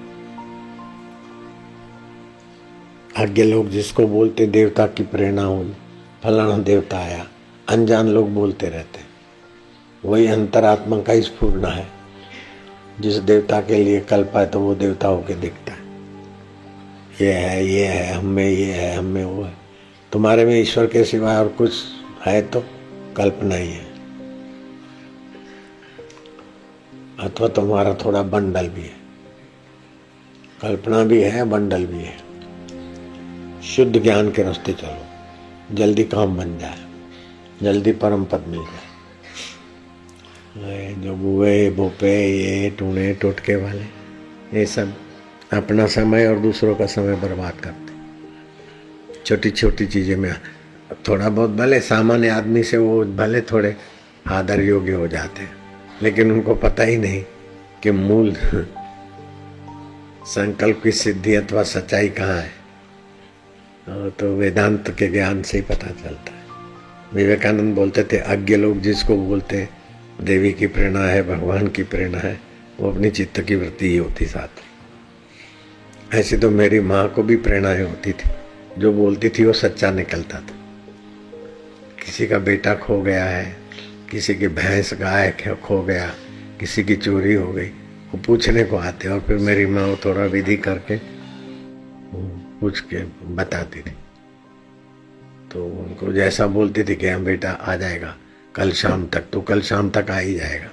आज्ञा 3.18 3.46
लोग 3.46 3.70
जिसको 3.70 4.08
बोलते 4.08 4.46
देवता 4.46 4.86
की 4.88 5.04
प्रेरणा 5.04 5.44
हुई, 5.44 5.74
फलाना 6.24 6.58
देवता 6.58 6.98
आया, 6.98 7.26
अनजान 7.70 8.08
लोग 8.08 8.34
बोलते 8.34 8.70
रहते 8.70 9.04
वही 10.04 10.28
अंतरात्मा 10.28 10.98
का 10.98 11.20
स्फूर्णा 11.22 11.68
है, 11.68 11.88
जिस 13.00 13.16
देवता 13.16 13.62
के 13.62 13.84
लिए 13.84 14.00
कल्प 14.00 14.32
है 14.36 14.46
तो 14.46 14.60
वो 14.60 14.76
देवता 14.76 15.08
होके 15.08 15.36
दिखता 15.36 15.72
है। 15.72 15.84
ये 17.22 17.32
है 17.32 17.66
ये 17.66 17.86
है, 17.86 18.14
हमें 18.14 18.50
ये 18.50 18.72
है, 18.72 18.96
हमें 18.98 19.24
वो 19.26 19.44
है। 19.44 19.54
तुम्हारे 20.12 20.46
में 20.46 20.60
ईश्वर 20.62 20.86
के 20.86 21.04
सिवाय 21.04 21.36
और 21.36 21.48
कुछ 21.48 21.72
है 22.26 22.42
तो 22.42 22.66
कल्पना 23.18 23.56
ही 23.56 23.70
है। 23.70 23.86
अथवा 27.20 27.48
तुम्हारा 27.48 27.94
थोड़ा 27.94 28.24
बंडल 28.24 28.68
भी 28.68 28.82
है। 28.82 28.96
कल्पना 30.62 31.04
भी 31.04 31.22
है, 31.22 31.44
बंडल 31.44 31.86
भी 31.86 32.04
है। 32.04 32.18
शुद्ध 33.62 34.04
ज्ञान 34.04 34.32
के 34.32 34.44
रास्ते 34.44 34.74
चलो। 34.74 35.06
जल्दी 35.76 36.04
काम 36.04 36.38
बन 36.38 36.58
जाए। 36.58 36.86
जल्दी 37.62 37.92
परम 37.92 38.26
पद 38.26 38.46
मिल 38.48 38.62
जाए। 38.62 38.86
जो 40.94 41.16
बुए, 41.16 41.70
भोपे, 41.70 42.28
ये 42.28 42.70
टूने, 42.70 43.14
टोटके 43.14 43.56
वाले, 43.56 43.84
ये 44.60 44.66
सब 44.66 44.94
अपना 45.54 45.88
समय 45.88 46.28
और 46.28 46.40
दूसरों 46.40 46.76
का 46.76 46.86
समय 46.86 47.16
बर्बाद 47.16 47.54
करते। 47.54 47.94
छोटी 49.26 49.50
छोटी 49.50 49.86
चीज़ें 49.86 50.18
में 50.18 50.36
थोड़ा 51.08 51.30
बहुत 51.30 51.50
भले, 51.50 51.80
सामान्य 51.80 52.30
आदमी 52.30 52.64
से 52.64 52.78
वो 52.78 53.04
भले 53.06 53.42
थोड़े 53.42 53.76
आदर 54.28 54.62
योग्य 54.62 54.92
हो 54.92 55.08
जाते 55.08 55.42
हैं, 55.42 55.54
लेकिन 56.02 56.32
उनको 56.32 56.56
पता 56.56 56.84
ही 56.84 56.98
नहीं 56.98 57.24
कि 57.84 57.92
मूल 57.92 58.36
संकल्प 60.26 60.82
की 60.84 60.92
सिद्धि 60.92 61.36
अथवा 61.36 61.64
सच्चाई 61.64 62.10
कहाँ 62.10 62.38
है। 62.38 64.10
तो 64.10 64.36
वेदांत 64.38 64.90
के 65.00 65.08
ज्ञान 65.08 65.42
से 65.44 65.58
ही 65.58 65.64
पता 65.64 65.88
चलता 65.88 66.32
है। 66.32 66.44
विवेकानंद 67.14 67.76
बोलते 67.76 68.04
थे, 68.04 68.18
अज्ञ 68.18 68.56
लोग 68.56 68.80
जिसको 68.82 69.18
बोलते 69.18 69.68
देवी 70.22 70.52
की 70.54 70.68
प्रेरणा 70.68 71.04
है, 71.04 71.22
भगवान 71.28 71.68
की 71.68 71.84
प्रेरणा 71.84 72.18
है, 72.18 72.40
वो 72.80 72.92
अपनी 72.92 73.10
चित्त 73.10 73.42
की 73.42 73.56
वृत्ति 73.56 73.90
ही 73.90 73.98
होती 73.98 74.26
साथ 74.26 74.64
ऐसी 76.14 76.38
तो 76.38 76.50
मेरी 76.50 76.80
माँ 76.80 77.08
को 77.10 77.24
भी 77.24 77.36
प्रेरणाएँ 77.36 77.84
होती 77.84 78.12
थी। 78.12 78.30
जो 78.78 78.92
बोलती 78.94 79.30
थी, 79.30 79.46
वो 79.46 79.54
सच्चा 79.54 79.92
निकलता 79.92 80.38
था। 80.40 80.55
किसी 82.06 82.28
का 82.28 82.40
बेटा 82.40 82.76
खो 82.76 83.02
गया 83.02 83.26
है, 83.26 83.56
किसी 84.12 84.36
की 84.36 84.48
भैंस 84.48 84.94
गाय 84.94 85.32
खो 85.64 85.82
गया, 85.82 86.14
किसी 86.60 86.84
की 86.84 86.96
चोरी 86.96 87.34
हो 87.34 87.54
गई, 87.54 87.68
वो 87.68 88.18
पूछने 88.18 88.64
को 88.64 88.78
आते 88.78 89.08
और 89.08 89.20
फिर 89.20 89.38
मेरी 89.38 89.66
माँ 89.66 89.96
थोड़ा 90.06 90.26
विधि 90.26 90.58
करके 90.58 90.98
पूछ 92.60 92.80
के 92.80 92.98
बताती 93.36 93.82
थी। 93.82 93.96
तो 95.52 95.66
उनको 95.66 96.14
जैसा 96.14 96.48
बोलती 96.48 96.84
थी 96.84 96.96
कि 96.96 97.08
हम 97.08 97.16
हाँ 97.16 97.26
बेटा 97.26 97.52
आ 97.52 97.76
जाएगा, 97.76 98.16
कल 98.56 98.72
शाम 98.72 99.08
तक 99.08 99.24
तो 99.34 99.42
कल 99.42 99.62
शाम 99.62 99.90
तक 99.90 100.12
आ 100.12 100.18
ही 100.18 100.36
जाएगा। 100.36 100.70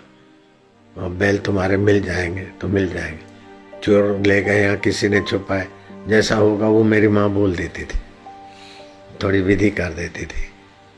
और 1.02 1.10
बैल 1.10 1.38
तुम्हारे 1.38 1.76
मिल 1.76 2.02
जाएँगे 2.02 2.42
तो 2.60 2.68
मिल 2.68 2.92
जाएँगे। 2.92 3.80
चोर 3.82 4.22
ले 4.26 4.42
गए 4.42 4.62
या 4.62 4.74
किसी 4.74 5.08
ने 5.08 5.20
छुपाए, 5.20 5.68
जैसा 6.08 6.36
होगा 6.36 6.68
वो 6.68 6.84
मेरी 6.84 7.08
माँ 7.08 7.30
बोल 7.30 7.56
देती 7.56 7.84
थी, 7.84 7.98
थोड़ी 9.22 9.40
विधि 9.40 9.70
कर 9.70 9.92
देती 9.92 10.26
थी। 10.26 10.51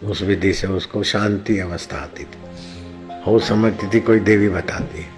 उस 0.04 0.22
विधि 0.22 0.52
से 0.52 0.66
उसको 0.66 1.02
शांति 1.02 1.58
अवस्था 1.58 1.96
आती 1.96 2.24
थी। 2.24 2.38
वो 3.26 3.38
समझती 3.38 3.86
थी, 3.94 4.00
कोई 4.00 4.20
देवी 4.20 4.48
बताती 4.48 4.98
है 4.98 5.14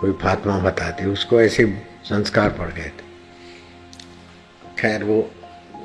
कोई 0.00 0.12
फातमा 0.12 0.58
बताती, 0.58 1.04
उसको 1.04 1.40
ऐसे 1.40 1.82
संस्कार 2.04 2.50
पड़ 2.50 2.68
गए 2.68 2.84
थे। 2.84 3.08
खैर, 4.78 5.04
वो 5.04 5.30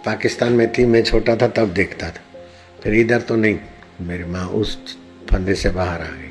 पाकिस्तान 0.05 0.53
में 0.53 0.71
थी, 0.71 0.85
मैं 0.85 1.03
छोटा 1.03 1.35
था, 1.35 1.47
तब 1.47 1.73
देखता 1.73 2.09
था। 2.09 2.21
फिर 2.83 2.93
इधर 2.93 3.21
तो 3.21 3.35
नहीं, 3.35 3.59
मेरी 4.01 4.23
माँ 4.23 4.47
उस 4.47 4.97
फंदे 5.29 5.55
से 5.55 5.69
बाहर 5.69 6.01
आ 6.01 6.07
गई। 6.07 6.29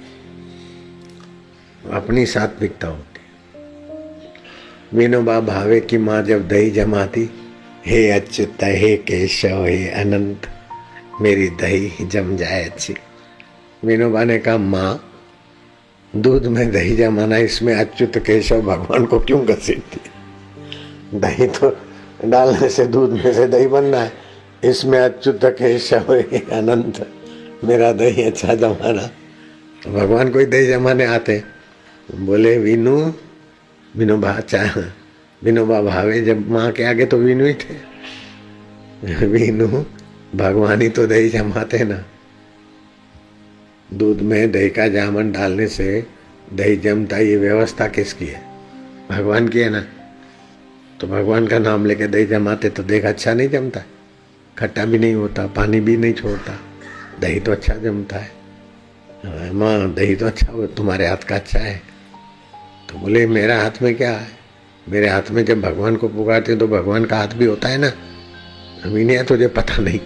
अपनी 1.92 2.26
सात्विकता 2.26 2.88
होती। 2.88 3.12
विनोबा 4.96 5.40
भावे 5.40 5.80
की 5.80 5.98
माँ 5.98 6.22
जब 6.22 6.48
दही 6.48 6.70
जमाती, 6.70 7.30
हे 7.86 8.10
अच्युत, 8.10 8.56
हे 8.62 8.96
केशव, 8.96 9.66
हे 9.66 9.88
अनंत 9.88 10.61
मेरी 11.20 11.48
दही 11.48 11.92
जम 12.06 12.36
जाए 12.36 12.64
अच्छी। 12.64 12.94
विनोबा 13.84 14.24
ने 14.24 14.38
कहा, 14.38 14.56
माँ, 14.56 15.08
दूध 16.16 16.46
में 16.46 16.72
दही 16.72 16.96
जमाना, 16.96 17.36
इसमें 17.36 17.74
अच्युत 17.74 18.18
केशव 18.18 18.62
भगवान 18.62 19.04
को 19.04 19.18
क्यों 19.18 19.46
घसीटती? 19.46 20.00
दही 21.18 21.46
तो 21.46 21.76
डालने 22.24 22.68
से, 22.68 22.86
दूध 22.86 23.10
में 23.10 23.34
से 23.34 23.46
दही 23.46 23.66
बनना 23.66 23.98
है। 23.98 24.12
इसमें 24.64 24.98
अच्युत 24.98 25.40
केशव 25.44 26.14
अनंत। 26.52 27.08
मेरा 27.64 27.92
दही 27.92 28.22
अच्छा 28.22 28.54
जमाना। 28.54 29.10
भगवान 29.92 30.30
कोई 30.30 30.44
दही 30.44 30.66
जमाने 30.66 31.04
आते 31.04 31.42
बोले, 32.14 32.58
विनु 32.58 33.12
विनोबा 33.96 34.40
चाह 34.40 34.80
विनोबा 35.44 35.82
भावे, 35.82 36.20
जब 36.20 36.50
माँ 36.50 36.72
के 36.72 36.84
आगे 36.84 37.06
तो 37.06 37.16
विनु 37.16 37.44
ही 37.44 37.54
थे। 37.54 37.92
विनु 39.26 39.84
भगवान 40.36 40.82
ही 40.82 40.88
तो 40.88 41.06
दही 41.06 41.28
जमाते 41.28 41.84
ना। 41.84 42.04
दूध 43.94 44.20
में 44.20 44.52
दही 44.52 44.70
का 44.70 44.88
जामन 44.88 45.32
डालने 45.32 45.66
से 45.68 46.06
दही 46.52 46.76
जमता 46.76 47.18
ये 47.18 47.36
व्यवस्था 47.36 47.88
किसकी 47.88 48.26
है? 48.26 48.42
भगवान 49.10 49.48
की 49.48 49.60
है 49.60 49.70
ना। 49.70 49.80
तो 51.00 51.06
भगवान 51.06 51.46
का 51.46 51.58
नाम 51.58 51.86
लेके 51.86 52.06
दही 52.06 52.26
जमाते 52.26 52.70
तो 52.70 52.82
देख 52.82 53.04
अच्छा 53.04 53.34
नहीं 53.34 53.48
जमता। 53.48 53.80
खट्टा 54.58 54.84
भी 54.84 54.98
नहीं 54.98 55.14
होता 55.14 55.46
पानी 55.46 55.80
भी 55.80 55.96
नहीं 55.96 56.12
छोड़ता। 56.12 56.58
दही 57.20 57.40
तो 57.40 57.52
अच्छा 57.52 57.74
जमता 57.74 58.16
है। 58.16 58.30
हाँ, 59.24 59.52
माँ 59.52 59.94
दही 59.94 60.16
तो 60.16 60.26
अच्छा 60.26 60.52
हो 60.52 60.66
तुम्हारे 60.66 61.06
हाथ 61.06 61.16
का 61.16 61.34
अच्छा 61.34 61.58
है। 61.58 61.82
तो 62.88 62.98
बोले 62.98 63.26
मेरा 63.26 63.62
हाथ 63.62 63.82
में 63.82 63.94
क्या 63.94 64.10
है? 64.10 64.28
मेरे 64.88 65.08
हाथ 65.08 65.30
में 65.30 65.44
जब 65.44 65.60
भगवान 65.60 65.96
को 65.96 66.08
पुकारते 66.08 66.56
तो 66.56 66.68
भगवान 66.68 67.04
का 67.04 67.16
हाथ 67.16 67.28
भी 67.28 67.44
होता 67.44 67.68
है 67.68 67.78
ना। 67.78 67.92
विनिया 68.86 69.22
तुझे 69.22 69.46
पता 69.46 69.76
नहीं। 69.76 70.00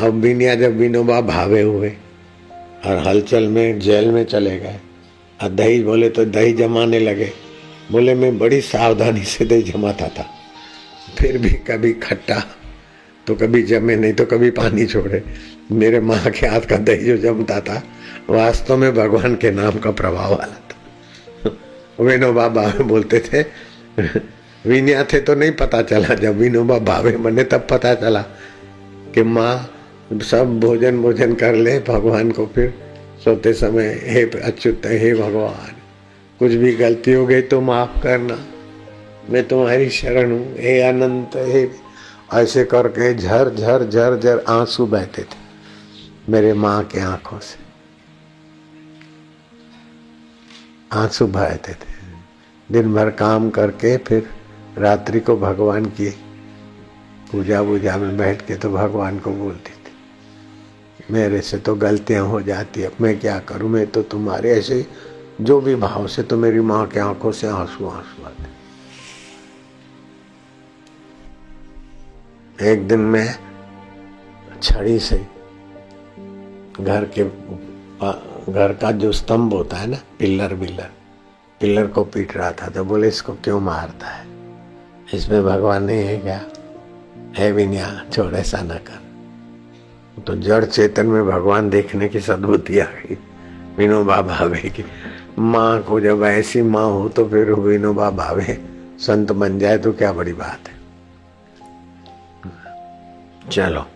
अब 0.00 0.12
विनिया 0.14 0.54
जब 0.54 0.76
विनोबा 0.76 1.20
भावे 1.20 1.60
हुए, 1.60 1.88
और 2.86 2.98
हलचल 2.98 3.48
में, 3.48 3.78
जेल 3.78 4.10
में 4.10 4.24
चले 4.24 4.58
गए, 4.58 4.80
और 5.42 5.48
दही 5.48 5.82
बोले 5.82 6.08
तो 6.08 6.24
दही 6.24 6.52
जमाने 6.52 6.98
लगे। 6.98 7.32
बोले, 7.92 8.14
मैं 8.14 8.38
बड़ी 8.38 8.60
सावधानी 8.60 9.24
से 9.24 9.44
दही 9.44 9.62
जमाता 9.62 10.08
था। 10.08 10.30
फिर 11.18 11.38
भी 11.38 11.50
कभी 11.50 11.92
खट्टा 11.92 12.42
तो 13.26 13.34
कभी 13.34 13.62
जमे, 13.62 13.96
नहीं 13.96 14.12
तो 14.12 14.24
कभी 14.24 14.50
पानी 14.50 14.86
छोड़े। 14.86 15.22
मेरे 15.72 16.00
माँ 16.00 16.30
के 16.30 16.46
हाथ 16.46 16.60
का 16.60 16.76
दही 16.76 16.96
जो 16.96 17.16
जमता 17.16 17.60
था, 17.60 17.82
वास्तव 18.30 18.76
में 18.76 18.94
भगवान 18.94 19.34
के 19.34 19.50
नाम 19.50 19.78
का 19.78 19.90
प्रभाव 19.90 20.30
वाला 20.30 20.68
था। 20.70 20.82
विनोबा 22.00 22.48
बाबे 22.48 22.84
बोलते 22.84 23.20
थे, 23.20 23.42
विनया 24.66 25.04
थे 25.04 25.20
तो 25.20 25.34
नहीं 25.34 25.52
पता 25.52 25.82
चला, 25.82 26.14
जब 26.14 26.36
विनोबा 26.36 26.78
भावे 26.78 27.16
बने 27.16 27.44
तब 27.44 27.66
पता 27.70 27.94
चला 27.94 28.22
कि 29.14 29.22
माँ 29.22 29.70
सब 30.12 30.60
भोजन 30.60 31.02
भोजन 31.02 31.34
कर 31.34 31.54
ले 31.54 31.78
भगवान 31.78 32.30
को, 32.30 32.46
फिर 32.46 32.74
सोते 33.24 33.52
समय, 33.52 34.00
हे 34.04 34.22
अच्युत, 34.40 34.82
हे 34.86 35.14
भगवान, 35.14 35.72
कुछ 36.38 36.52
भी 36.52 36.72
गलती 36.72 37.12
हो 37.12 37.26
गई 37.26 37.42
तो 37.42 37.60
माफ़ 37.60 38.02
करना। 38.02 38.38
मैं 39.30 39.48
तुम्हारी 39.48 39.90
शरण 39.90 40.32
हूँ। 40.32 40.54
हे 40.58 40.80
अनंत, 40.80 41.30
हे 41.36 41.68
ऐसे 42.34 42.64
करके 42.64 43.14
झर 43.14 43.54
झर 43.54 43.88
झर 43.90 44.18
झर 44.20 44.44
आँसू 44.48 44.86
बहते 44.86 45.22
थे 45.22 45.42
मेरे 46.28 46.52
माँ 46.52 46.84
के 46.84 47.00
आँखों 47.00 47.38
से। 47.38 47.62
आँसू 50.92 51.26
बहते 51.26 51.72
थे। 51.72 51.92
दिन 52.72 52.94
भर 52.94 53.10
काम 53.10 53.50
करके 53.50 53.96
फिर 53.96 54.26
रात्रि 54.78 55.20
को 55.20 55.36
भगवान 55.36 55.84
की 55.84 56.10
पूजा 57.32 57.60
वूजा 57.60 57.96
में 57.96 58.16
बैठ 58.16 58.42
के 58.42 58.54
तो 58.54 58.70
भगवान 58.70 59.18
को 59.18 59.30
बोलती 59.30 59.73
मेरे 61.10 61.40
से 61.40 61.58
तो 61.58 61.74
गलतियाँ 61.74 62.24
हो 62.26 62.40
जाती 62.42 62.80
है। 62.80 62.90
मैं 63.00 63.18
क्या 63.20 63.38
करूँ? 63.40 63.68
मैं 63.70 63.86
तो 63.86 64.02
तुम्हारे 64.02 64.50
ऐसे 64.50 64.86
जो 65.40 65.60
भी 65.60 65.74
भाव 65.74 66.06
से 66.06 66.22
तो 66.22 66.36
मेरी 66.36 66.60
माँ 66.60 66.86
के 66.86 67.00
आँखों 67.00 67.32
से 67.32 67.46
आँसू 67.46 67.88
आँसू 67.88 68.24
आते 68.24 68.52
एक 72.72 72.86
दिन 72.88 73.00
मैं 73.00 73.28
छड़ी 74.62 74.98
से 74.98 75.16
घर 76.80 77.04
के 77.18 77.24
घर 78.52 78.72
का 78.72 78.90
जो 78.92 79.12
स्तंभ 79.12 79.52
होता 79.54 79.76
है 79.76 79.86
ना 79.86 79.98
पिल्लर 80.18 80.54
बिल्लर 80.54 80.90
पिल्लर 81.60 81.86
को 81.86 82.04
पीट 82.04 82.36
रहा 82.36 82.50
था 82.52 82.68
तो 82.68 82.84
बोले, 82.84 83.08
इसको 83.08 83.32
क्यों 83.34 83.60
मारता 83.60 84.06
है? 84.06 84.26
इसमें 85.14 85.42
भगवान 85.44 85.84
नहीं 85.84 86.04
है 86.04 86.18
क्या? 86.18 86.40
है 87.38 87.50
विन्या 87.52 88.04
छोड़ 88.12 88.34
ऐसा 88.34 88.62
न 88.62 88.78
कर। 88.88 89.03
तो 90.20 90.34
जड़ 90.36 90.64
चेतन 90.64 91.06
में 91.06 91.26
भगवान 91.26 91.70
देखने 91.70 92.08
की 92.08 92.20
सदबुद्धि 92.20 92.78
आ 92.78 92.84
गई। 92.84 93.16
विनोबा 93.76 94.20
भावे 94.22 94.68
की 94.70 94.84
माँ 95.38 95.82
को 95.82 96.00
जब 96.00 96.22
ऐसी 96.24 96.62
माँ 96.62 96.84
हो 96.84 97.08
तो 97.08 97.24
फिर 97.28 97.52
विनोबा 97.52 98.10
भावे। 98.10 98.58
संत 98.98 99.32
बन 99.32 99.58
जाए 99.58 99.78
तो 99.78 99.92
क्या 99.92 100.12
बड़ी 100.12 100.32
बात 100.32 100.68
है? 100.68 100.74
चलो। 103.50 103.86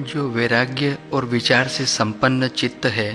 जो 0.00 0.28
वैराग्य 0.30 0.98
और 1.12 1.24
विचार 1.24 1.68
से 1.68 1.86
संपन्न 1.86 2.48
चित्त 2.48 2.86
है 2.86 3.10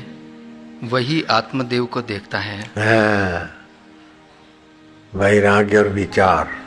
वही 0.83 1.23
आत्मदेव 1.23 1.85
को 1.85 2.01
देखता 2.01 2.39
है। 2.39 2.59
हाँ, 2.61 3.49
वैराग्य 5.13 5.77
और 5.77 5.87
विचार। 5.87 6.62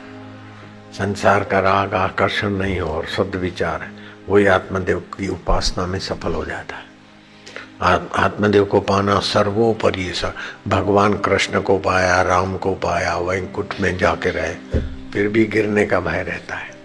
संसार 0.93 1.43
का 1.43 1.59
राग, 1.59 1.93
आकर्षण 1.93 2.49
नहीं 2.49 2.79
हो 2.79 2.89
और 2.89 3.05
शुद्ध 3.05 3.35
विचार 3.35 3.81
है, 3.81 3.91
वही 4.29 4.45
आत्मदेव 4.45 4.99
की 4.99 5.27
उपासना 5.27 5.85
में 5.85 5.99
सफल 5.99 6.33
हो 6.33 6.45
जाता 6.45 6.75
है। 6.75 6.85
आत्मदेव 8.15 8.65
को 8.65 8.79
पाना 8.81 9.19
सर्वोपरि 9.19 10.13
भगवान 10.67 11.17
कृष्ण 11.17 11.61
को 11.61 11.77
पाया, 11.77 12.21
राम 12.21 12.57
को 12.57 12.73
पाया 12.73 13.17
वैंकुट 13.17 13.73
में 13.81 13.97
जाके 13.97 14.29
रहे, 14.29 14.53
फिर 15.11 15.27
भी 15.27 15.45
गिरने 15.45 15.85
का 15.85 15.99
भय 15.99 16.23
रहता 16.23 16.55
है। 16.55 16.75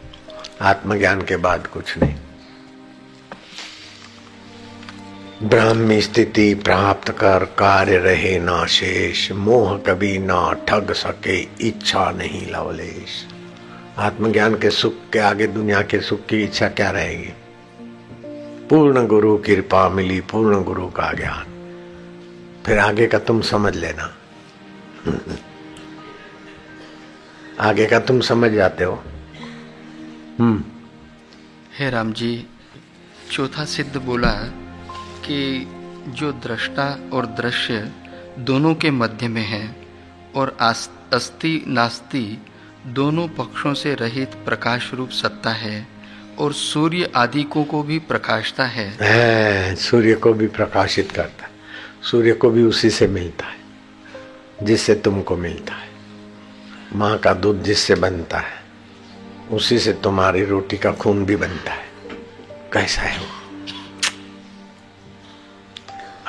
आत्मज्ञान 0.60 1.22
के 1.22 1.36
बाद 1.36 1.66
कुछ 1.66 1.98
नहीं। 1.98 2.14
ब्राह्मी 5.42 6.00
स्थिति 6.02 6.54
प्राप्त 6.54 7.10
कर 7.10 7.44
कार्य 7.44 7.98
रहे 7.98 8.38
ना 8.38 8.66
शेष 8.66 9.32
मोह 9.32 9.76
कभी 9.78 10.18
ना 10.18 10.52
ठग 10.68 10.92
सके, 10.92 11.40
इच्छा 11.68 12.10
नहीं 12.10 12.46
लवलेश। 12.52 13.31
आत्मज्ञान 13.98 14.54
के 14.54 14.70
सुख 14.70 14.94
के 15.12 15.18
आगे 15.18 15.46
दुनिया 15.46 15.82
के 15.82 16.00
सुख 16.00 16.26
की 16.26 16.42
इच्छा 16.42 16.68
क्या 16.68 16.90
रहेगी? 16.90 17.32
पूर्ण 18.68 19.06
गुरु 19.06 19.38
कृपा 19.38 19.88
मिली, 19.88 20.20
पूर्ण 20.20 20.64
गुरु 20.64 20.86
का 20.86 21.12
ज्ञान। 21.12 21.44
फिर 22.66 22.78
आगे 22.78 23.06
का 23.06 23.18
तुम 23.18 23.40
समझ 23.40 23.76
लेना। 23.76 24.14
आगे 27.60 27.86
का 27.86 27.98
तुम 27.98 28.20
समझ 28.20 28.50
जाते 28.50 28.84
हो। 28.84 29.04
हम्म। 30.40 30.64
हे 31.78 31.90
राम 31.90 32.12
जी 32.12 32.46
चौथा 33.32 33.64
सिद्ध 33.64 33.96
बोला 33.96 34.30
कि 35.26 35.72
जो 36.08 36.32
दृष्टा 36.32 37.10
और 37.12 37.26
दृश्य 37.26 37.92
दोनों 38.38 38.74
के 38.74 38.90
मध्य 38.90 39.28
में 39.28 39.42
है 39.42 39.76
और 40.36 40.56
अस्थि 40.60 41.64
नास्ति 41.68 42.46
दोनों 42.86 43.28
पक्षों 43.28 43.74
से 43.74 43.94
रहित 43.94 44.28
प्रकाश 44.28 44.94
रूप 44.94 45.10
सत्ता 45.10 45.50
है 45.50 45.86
और 46.38 46.52
सूर्य 46.52 47.10
आदि 47.16 47.42
को 47.42 47.64
को 47.64 47.82
भी 47.82 47.98
प्रकाशता 47.98 48.64
है, 48.64 49.74
सूर्य 49.74 50.14
को 50.14 50.32
भी 50.32 50.46
प्रकाशित 50.46 51.12
करता 51.12 51.44
है। 51.44 51.50
सूर्य 52.02 52.32
को 52.32 52.50
भी 52.50 52.62
उसी 52.62 52.90
से 52.90 53.06
मिलता 53.06 53.46
है 53.46 53.56
जिससे 54.62 54.94
तुमको 54.94 55.36
मिलता 55.36 55.74
है। 55.74 55.88
माँ 56.96 57.18
का 57.18 57.34
दूध 57.34 57.62
जिससे 57.62 57.94
बनता 57.94 58.38
है 58.38 58.62
उसी 59.50 59.78
से 59.78 59.92
तुम्हारी 59.92 60.44
रोटी 60.44 60.76
का 60.76 60.92
खून 60.92 61.24
भी 61.26 61.36
बनता 61.36 61.72
है। 61.72 61.86
कैसा 62.72 63.02
है 63.02 63.18
वो? 63.18 63.26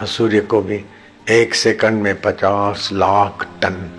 सूर्य 0.05 0.39
को 0.39 0.61
भी 0.61 0.85
एक 1.29 1.55
सेकंड 1.55 2.01
में 2.03 2.21
पचास 2.21 2.89
लाख 2.93 3.47
टन 3.61 3.89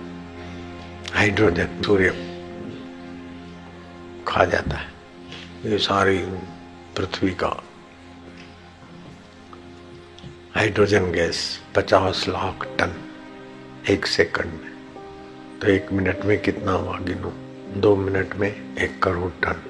हाइड्रोजन 1.13 1.81
सूर्य 1.85 2.24
खा 4.35 4.45
जाता 4.45 4.77
है। 4.77 4.93
ये 5.65 5.77
सारी 5.77 6.17
पृथ्वी 6.97 7.31
का 7.31 7.63
हाइड्रोजन 10.55 11.11
गैस 11.11 11.59
पचास 11.75 12.25
लाख 12.27 12.65
टन 12.79 12.95
एक 13.89 14.05
सेकंड 14.05 14.45
में। 14.45 14.71
तो 15.59 15.67
एक 15.67 15.91
मिनट 15.91 16.25
में 16.25 16.41
कितना 16.41 16.71
हुआ 16.71 16.99
गिनो? 16.99 17.29
दो 17.81 17.95
मिनट 17.95 18.35
में 18.35 18.77
एक 18.77 19.03
करोड़ 19.03 19.31
टन। 19.31 19.61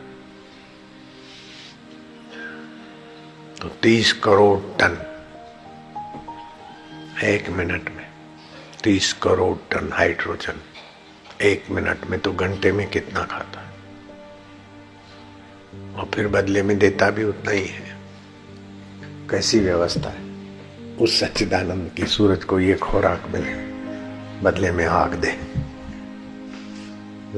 तो 3.61 3.67
तीस 3.67 4.13
करोड़ 4.13 4.59
टन 4.59 4.97
एक 7.23 7.49
मिनट 7.49 7.89
में। 7.89 8.07
तीस 8.83 9.13
करोड़ 9.13 9.57
टन 9.73 9.93
हाइड्रोजन 9.93 10.59
एक 11.41 11.65
मिनट 11.71 12.05
में 12.05 12.19
तो 12.19 12.33
घंटे 12.33 12.71
में 12.71 12.89
कितना 12.89 13.23
खाता 13.23 13.64
और 15.95 16.05
फिर 16.05 16.27
बदले 16.27 16.63
में 16.63 16.79
देता 16.79 17.09
भी 17.09 17.23
उतना 17.23 17.51
ही 17.51 17.65
है। 17.65 17.97
कैसी 19.29 19.59
व्यवस्था 19.59 20.09
है? 20.09 20.23
उस 20.97 21.19
सच्चिदानंद 21.19 21.91
की 21.97 22.05
सूरज 22.05 22.43
को 22.43 22.59
ये 22.59 22.73
खुराक 22.73 23.23
मिले 23.33 23.53
बदले 24.41 24.71
में 24.71 24.85
आग 24.85 25.13
दे। 25.13 25.37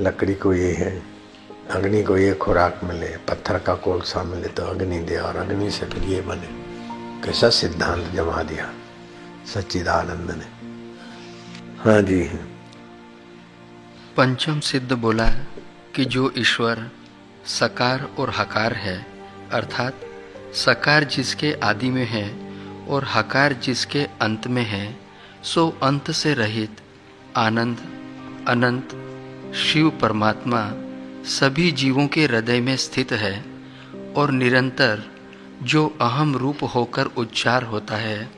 लकड़ी 0.02 0.34
को 0.34 0.54
ये 0.54 0.72
है 0.74 1.04
अग्नि 1.72 2.04
को 2.04 2.18
ये 2.18 2.34
खुराक 2.34 2.82
मिले 2.84 3.08
पत्थर 3.08 3.60
का 3.60 3.74
कोलसा 3.76 4.24
मिले 4.24 4.48
तो 4.48 4.64
अग्नि 4.64 5.00
दे 5.00 5.18
और 5.18 5.36
अग्नि 5.36 5.72
से 5.72 5.86
फिर 5.86 6.04
ये 6.04 6.22
बने। 6.22 6.50
कैसा 7.22 7.50
सिद्धांत 7.50 8.12
जमा 8.14 8.44
दिया 8.44 8.74
सच्चिदानंद 9.54 10.32
ने। 10.32 10.46
हाँ 11.80 12.02
जी। 12.02 12.22
पंचम 14.18 14.60
सिद्ध 14.60 14.94
बोला 14.94 15.30
कि 15.96 16.06
जो 16.06 16.34
ईश्वर 16.38 16.92
सकार 17.48 18.10
और 18.20 18.34
हकार 18.38 18.74
है 18.74 19.06
अर्थात 19.52 19.94
सकार 20.54 21.04
जिसके 21.04 21.54
आदि 21.54 21.90
में 21.90 22.06
है 22.06 22.48
और 22.88 23.08
हकार 23.14 23.54
जिसके 23.54 24.08
अंत 24.22 24.48
में 24.48 24.64
है 24.64 25.00
सो 25.44 25.78
अंत 25.84 26.12
से 26.12 26.34
रहित 26.34 26.82
आनंद 27.38 27.78
अनंत 28.48 28.90
शिव 29.56 29.90
परमात्मा 29.90 30.72
सभी 31.26 31.72
जीवों 31.72 32.08
के 32.08 32.26
हृदय 32.26 32.60
में 32.60 32.78
स्थित 32.78 33.12
है 33.12 33.46
और 34.18 34.32
निरंतर 34.32 35.04
जो 35.64 35.98
अहम 36.02 36.36
रूप 36.36 36.58
होकर 36.76 37.06
उच्चार 37.06 37.64
होता 37.64 37.96
है 37.96 38.30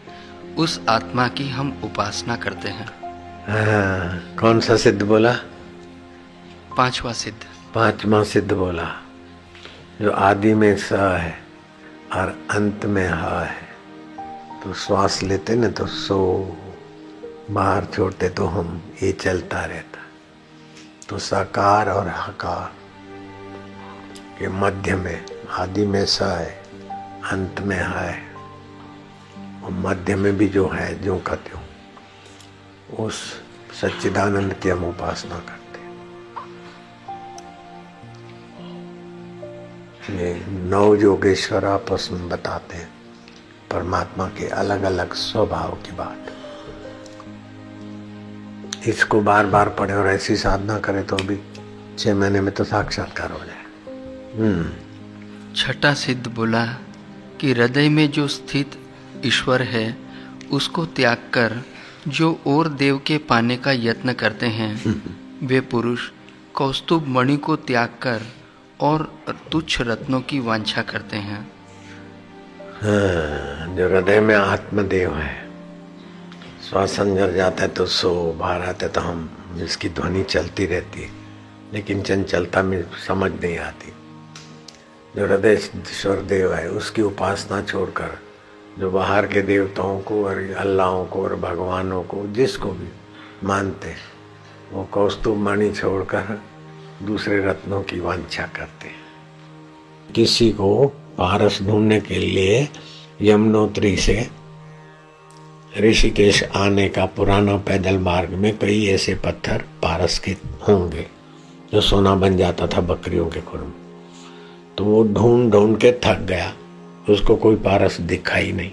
उस 0.57 0.81
आत्मा 0.89 1.27
की 1.27 1.49
हम 1.49 1.81
उपासना 1.83 2.35
करते 2.35 2.69
हैं। 2.69 2.85
हाँ, 2.85 4.35
कौन 4.39 4.59
सा 4.59 4.75
सिद्ध 4.75 5.01
बोला? 5.01 5.33
पांचवा 6.77 7.13
सिद्ध। 7.13 7.48
पांचवा 7.75 8.23
सिद्ध 8.23 8.51
बोला, 8.51 8.88
जो 10.01 10.12
आदि 10.12 10.53
में 10.53 10.75
स 10.77 10.93
है 10.93 11.38
और 12.13 12.29
अंत 12.51 12.86
में 12.86 13.08
ह 13.08 13.43
है 13.45 13.67
तो 14.63 14.73
श्वास 14.73 15.21
लेते 15.23 15.55
ना 15.55 15.67
तो 15.69 15.86
सो, 15.86 16.17
बाहर 17.51 17.86
छोड़ते 17.86 18.29
तो 18.29 18.45
हम, 18.45 18.82
ये 19.03 19.12
चलता 19.12 19.63
रहता। 19.65 19.99
तो 21.10 21.17
साकार 21.17 21.89
और 21.89 22.08
हकार 22.08 22.71
के 24.39 24.47
मध्य 24.47 24.95
में, 24.95 25.25
आदि 25.49 25.86
में 25.86 26.05
स 26.05 26.21
है, 26.21 26.51
अंत 27.32 27.62
में 27.62 27.77
है 27.77 28.12
और 29.63 29.71
मध्य 29.86 30.15
में 30.15 30.36
भी 30.38 30.47
जो 30.47 30.67
है, 30.69 31.03
जो 31.03 31.17
कहते 31.19 31.58
हो 31.58 33.05
उस 33.05 33.23
सच्चिदानंद 33.82 34.53
की 34.53 34.69
हम 34.69 34.84
उपासना 34.86 35.36
करते 35.36 35.58
ये 40.11 40.33
नौ 40.69 40.95
योगेश्वर 40.95 41.65
आपस 41.65 42.09
में 42.11 42.27
बताते 42.29 42.77
हैं 42.77 42.89
परमात्मा 43.71 44.27
के 44.37 44.47
अलग 44.55 44.83
अलग 44.83 45.13
स्वभाव 45.13 45.71
की 45.85 45.91
बात। 45.95 46.31
इसको 48.87 49.21
बार 49.21 49.45
बार 49.45 49.69
पढ़े 49.69 49.93
और 49.93 50.07
ऐसी 50.07 50.35
साधना 50.37 50.77
करे 50.79 51.01
तो 51.03 51.15
भी 51.17 51.37
छह 51.99 52.15
महीने 52.15 52.41
में 52.41 52.53
तो 52.53 52.63
साक्षात्कार 52.63 53.31
हो 53.31 53.39
जाए। 53.39 53.63
हम्म। 54.37 55.53
छठा 55.55 55.93
सिद्ध 55.93 56.27
बोला 56.27 56.65
कि 57.39 57.51
हृदय 57.51 57.89
में 57.89 58.09
जो 58.11 58.27
स्थित 58.27 58.77
ईश्वर 59.25 59.61
है 59.61 59.85
उसको 60.51 60.85
त्याग 60.85 61.29
कर 61.33 61.61
जो 62.07 62.31
और 62.47 62.67
देव 62.73 62.97
के 63.07 63.17
पाने 63.29 63.57
का 63.57 63.71
यत्न 63.71 64.13
करते 64.13 64.45
हैं 64.57 64.73
वे 65.47 65.59
पुरुष 65.71 66.09
कौस्तुभ 66.53 67.07
मणि 67.07 67.37
को 67.37 67.55
त्याग 67.55 67.89
कर 68.01 68.21
और 68.81 69.23
तुच्छ 69.51 69.81
रत्नों 69.81 70.21
की 70.21 70.39
वांछा 70.39 70.81
करते 70.81 71.17
हैं। 71.17 71.51
हाँ, 72.81 73.75
जो 73.75 73.89
हृदय 73.89 74.19
में 74.19 74.35
आत्मदेव 74.35 75.15
है। 75.15 75.49
श्वासन 76.69 77.15
जर 77.15 77.31
जाता 77.31 77.63
है 77.63 77.69
तो 77.69 77.85
सो 77.85 78.33
बाहर 78.33 78.61
आते 78.61 78.87
तो 78.87 79.01
हम 79.01 79.29
इसकी 79.61 79.89
ध्वनि 79.89 80.23
चलती 80.23 80.65
रहती 80.65 81.01
है। 81.01 81.09
लेकिन 81.73 82.01
चंचलता 82.01 82.63
में 82.63 82.83
समझ 83.07 83.31
नहीं 83.31 83.57
आती। 83.57 83.93
जो 85.15 85.25
हृदय 85.25 85.53
ईश्वर 85.53 86.21
देव 86.21 86.53
है 86.53 86.69
उसकी 86.69 87.01
उपासना 87.01 87.61
छोड़कर 87.61 88.17
जो 88.79 88.91
बाहर 88.91 89.27
के 89.27 89.41
देवताओं 89.41 90.01
को 90.01 90.25
और 90.25 90.55
अल्लाहों 90.57 91.05
को 91.05 91.23
और 91.23 91.35
भगवानों 91.35 92.03
को 92.03 92.27
जिसको 92.27 92.71
भी 92.71 92.89
मानते 93.43 93.95
वो 94.71 94.83
कौस्तुभ 94.83 95.37
मणि 95.37 95.71
छोड़कर 95.71 96.41
दूसरे 97.03 97.38
रत्नों 97.45 97.81
की 97.81 97.99
वांछा 97.99 98.43
करते 98.45 98.88
हैं। 98.88 100.13
किसी 100.15 100.49
को 100.51 100.85
पारस 101.17 101.62
ढूँढने 101.62 101.99
के 101.99 102.15
लिए 102.15 102.67
यमुनोत्री 103.21 103.95
से 103.97 104.27
ऋषिकेश 105.79 106.43
आने 106.43 106.88
का 106.89 107.05
पुराना 107.05 107.55
पैदल 107.57 107.97
मार्ग 107.97 108.29
में 108.29 108.57
कई 108.57 108.85
ऐसे 108.88 109.15
पत्थर 109.15 109.63
पारस 109.83 110.19
के 110.19 110.31
होंगे, 110.67 111.05
जो 111.73 111.81
सोना 111.81 112.15
बन 112.15 112.38
जाता 112.38 112.67
था 112.67 112.81
बकरियों 112.81 113.27
के 113.27 113.41
खुर 113.41 113.59
में 113.59 113.73
तो 114.77 114.83
वो 114.83 115.03
ढूंढ 115.03 115.51
ढूंढ 115.51 115.77
के 115.77 115.91
थक 115.91 116.19
गया। 116.19 116.53
उसको 117.09 117.35
कोई 117.35 117.55
पारस 117.55 118.01
दिखा 118.01 118.35
ही 118.35 118.51
नहीं। 118.51 118.71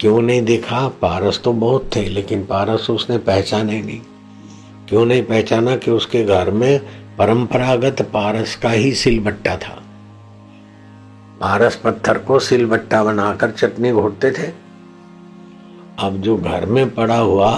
क्यों 0.00 0.20
नहीं 0.22 0.42
दिखा? 0.42 0.88
पारस 0.88 1.40
तो 1.44 1.52
बहुत 1.52 1.90
थे, 1.96 2.08
लेकिन 2.08 2.44
पारस 2.44 2.90
उसने 2.90 3.18
पहचाने 3.18 3.82
नहीं। 3.82 4.00
क्यों 4.88 5.04
नहीं 5.06 5.22
पहचाना 5.22 5.76
कि 5.76 5.90
उसके 5.90 6.24
घर 6.24 6.50
में 6.50 6.80
परंपरागत 7.18 8.02
पारस 8.02 8.56
का 8.56 8.70
ही 8.70 8.92
सिलबट्टा 8.94 9.56
था। 9.56 9.82
पारस 11.40 11.76
पत्थर 11.76 12.18
को 12.18 12.38
सिलबट्टा 12.38 13.04
बनाकर 13.04 13.50
चटनी 13.50 13.92
घोटते 13.92 14.30
थे। 14.30 14.52
अब 15.98 16.16
जो 16.16 16.36
घर 16.36 16.66
में 16.66 16.94
पड़ा 16.94 17.18
हुआ 17.18 17.54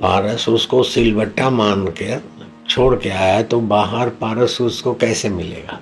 पारस 0.00 0.48
उसको 0.48 0.82
सिलबट्टा 0.82 1.50
मान 1.50 1.86
के, 1.86 2.16
छोड़ 2.68 2.94
के 2.96 3.08
आया 3.08 3.42
तो 3.42 3.60
बाहर 3.60 4.08
पारस 4.08 4.60
उसको 4.60 4.94
कैसे 4.94 5.28
मिलेगा? 5.28 5.80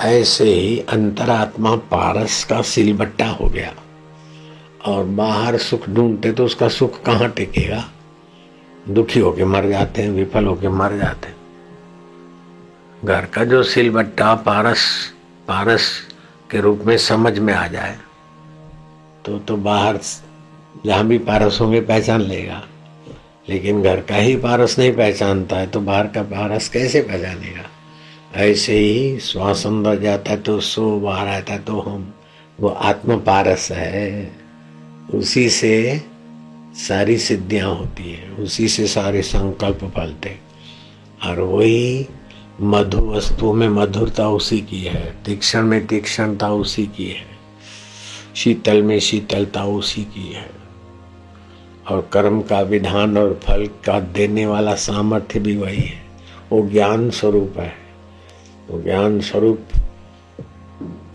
ऐसे 0.00 0.44
ही 0.44 0.78
अंतरात्मा 0.78 1.76
पारस 1.76 2.44
का 2.44 2.62
सिलबट्टा 2.62 3.28
हो 3.30 3.48
गया। 3.48 3.74
और 4.86 5.04
बाहर 5.04 5.56
सुख 5.56 5.88
ढूंढते 5.88 6.32
तो 6.32 6.44
उसका 6.44 6.68
सुख 6.68 7.02
कहाँ 7.02 7.28
टिकेगा? 7.28 7.84
दुखी 8.88 9.20
होके 9.20 9.44
मर 9.44 9.68
जाते 9.68 10.02
हैं, 10.02 10.10
विफल 10.10 10.46
होके 10.46 10.68
मर 10.68 10.96
जाते 10.98 11.28
हैं। 11.28 11.36
घर 13.04 13.24
का 13.24 13.44
जो 13.44 13.62
सिलबट्टा 13.62 14.34
पारस 14.34 14.80
पारस 15.48 15.88
के 16.50 16.60
रूप 16.60 16.82
में 16.86 16.96
समझ 16.98 17.38
में 17.38 17.52
आ 17.54 17.66
जाए 17.66 17.96
तो 19.26 19.38
तो 19.38 19.56
बाहर 19.56 19.98
जहाँ 20.86 21.06
भी 21.06 21.18
पारस 21.18 21.58
होंगे 21.60 21.80
पहचान 21.80 22.20
लेगा। 22.20 22.62
लेकिन 23.48 23.82
घर 23.82 24.00
का 24.00 24.16
ही 24.16 24.36
पारस 24.36 24.78
नहीं 24.78 24.92
पहचानता 24.92 25.56
है 25.56 25.66
तो 25.66 25.80
बाहर 25.80 26.06
का 26.06 26.22
पारस 26.22 26.68
कैसे 26.68 27.02
पहचानेगा? 27.02 27.64
ऐसे 28.36 28.78
ही 28.78 29.18
श्वास 29.20 29.66
अंदर 29.66 29.98
जाता 29.98 30.30
है 30.30 30.36
तो 30.36 30.60
सो, 30.60 30.98
बाहर 31.00 31.28
आता 31.28 31.52
है 31.52 31.58
तो 31.58 31.80
हम, 31.80 32.14
वो 32.60 32.68
आत्म 32.68 33.18
पारस 33.20 33.70
है। 33.72 34.32
उसी 35.14 35.48
से 35.50 36.02
सारी 36.78 37.18
सिद्धियाँ 37.18 37.74
होती 37.74 38.12
है, 38.12 38.30
उसी 38.30 38.68
से 38.68 38.86
सारे 38.86 39.22
संकल्प 39.22 39.84
फलते 39.96 40.38
और 41.24 41.40
वही 41.40 42.08
मधु 42.62 43.00
वस्तु 43.00 43.52
में 43.52 43.68
मधुरता 43.68 44.28
उसी 44.28 44.60
की 44.60 44.80
है, 44.80 45.16
तीक्षण 45.24 45.62
में 45.62 45.86
तीक्षणता 45.86 46.50
उसी 46.52 46.86
की 46.86 47.06
है, 47.06 47.26
शीतल 48.36 48.82
में 48.82 48.98
शीतलता 49.00 49.64
उसी 49.64 50.02
की 50.04 50.32
है। 50.32 50.50
और 51.88 52.08
कर्म 52.12 52.40
का 52.42 52.60
विधान 52.60 53.18
और 53.18 53.40
फल 53.44 53.66
का 53.84 53.98
देने 54.00 54.46
वाला 54.46 54.74
सामर्थ्य 54.74 55.40
भी 55.40 55.56
वही 55.56 55.76
है। 55.76 56.02
वो 56.52 56.68
ज्ञान 56.68 57.10
स्वरूप 57.10 57.58
है। 57.58 57.72
वो 58.70 58.80
ज्ञान 58.82 59.20
स्वरूप 59.20 59.60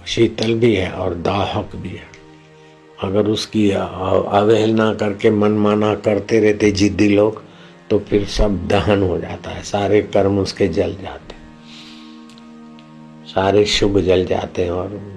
शीतल 0.08 0.54
भी 0.54 0.76
है 0.76 0.92
और 0.92 1.16
दाहक 1.16 1.76
भी 1.76 1.90
है। 1.90 2.08
अगर 3.04 3.28
उसकी 3.28 3.70
अवहेलना 3.72 4.94
करके 4.94 5.32
मनमाना 5.32 5.96
करते 5.96 6.40
रहते 6.40 6.72
जिद्दी 6.72 7.10
लोग 7.10 7.42
तो 7.90 8.00
फिर 8.00 8.26
सब 8.28 8.68
दहन 8.68 9.04
हो 9.04 9.18
जाता 9.18 9.52
है। 9.52 9.64
सारे 9.64 10.02
कर्म 10.02 10.40
उसके 10.40 10.68
जल 10.68 10.96
जाते 11.02 11.37
सारे 13.38 13.66
शुभ 13.66 14.00
जल 14.00 14.26
जाते 14.26 14.64
हैं 14.64 14.72
और 14.72 15.14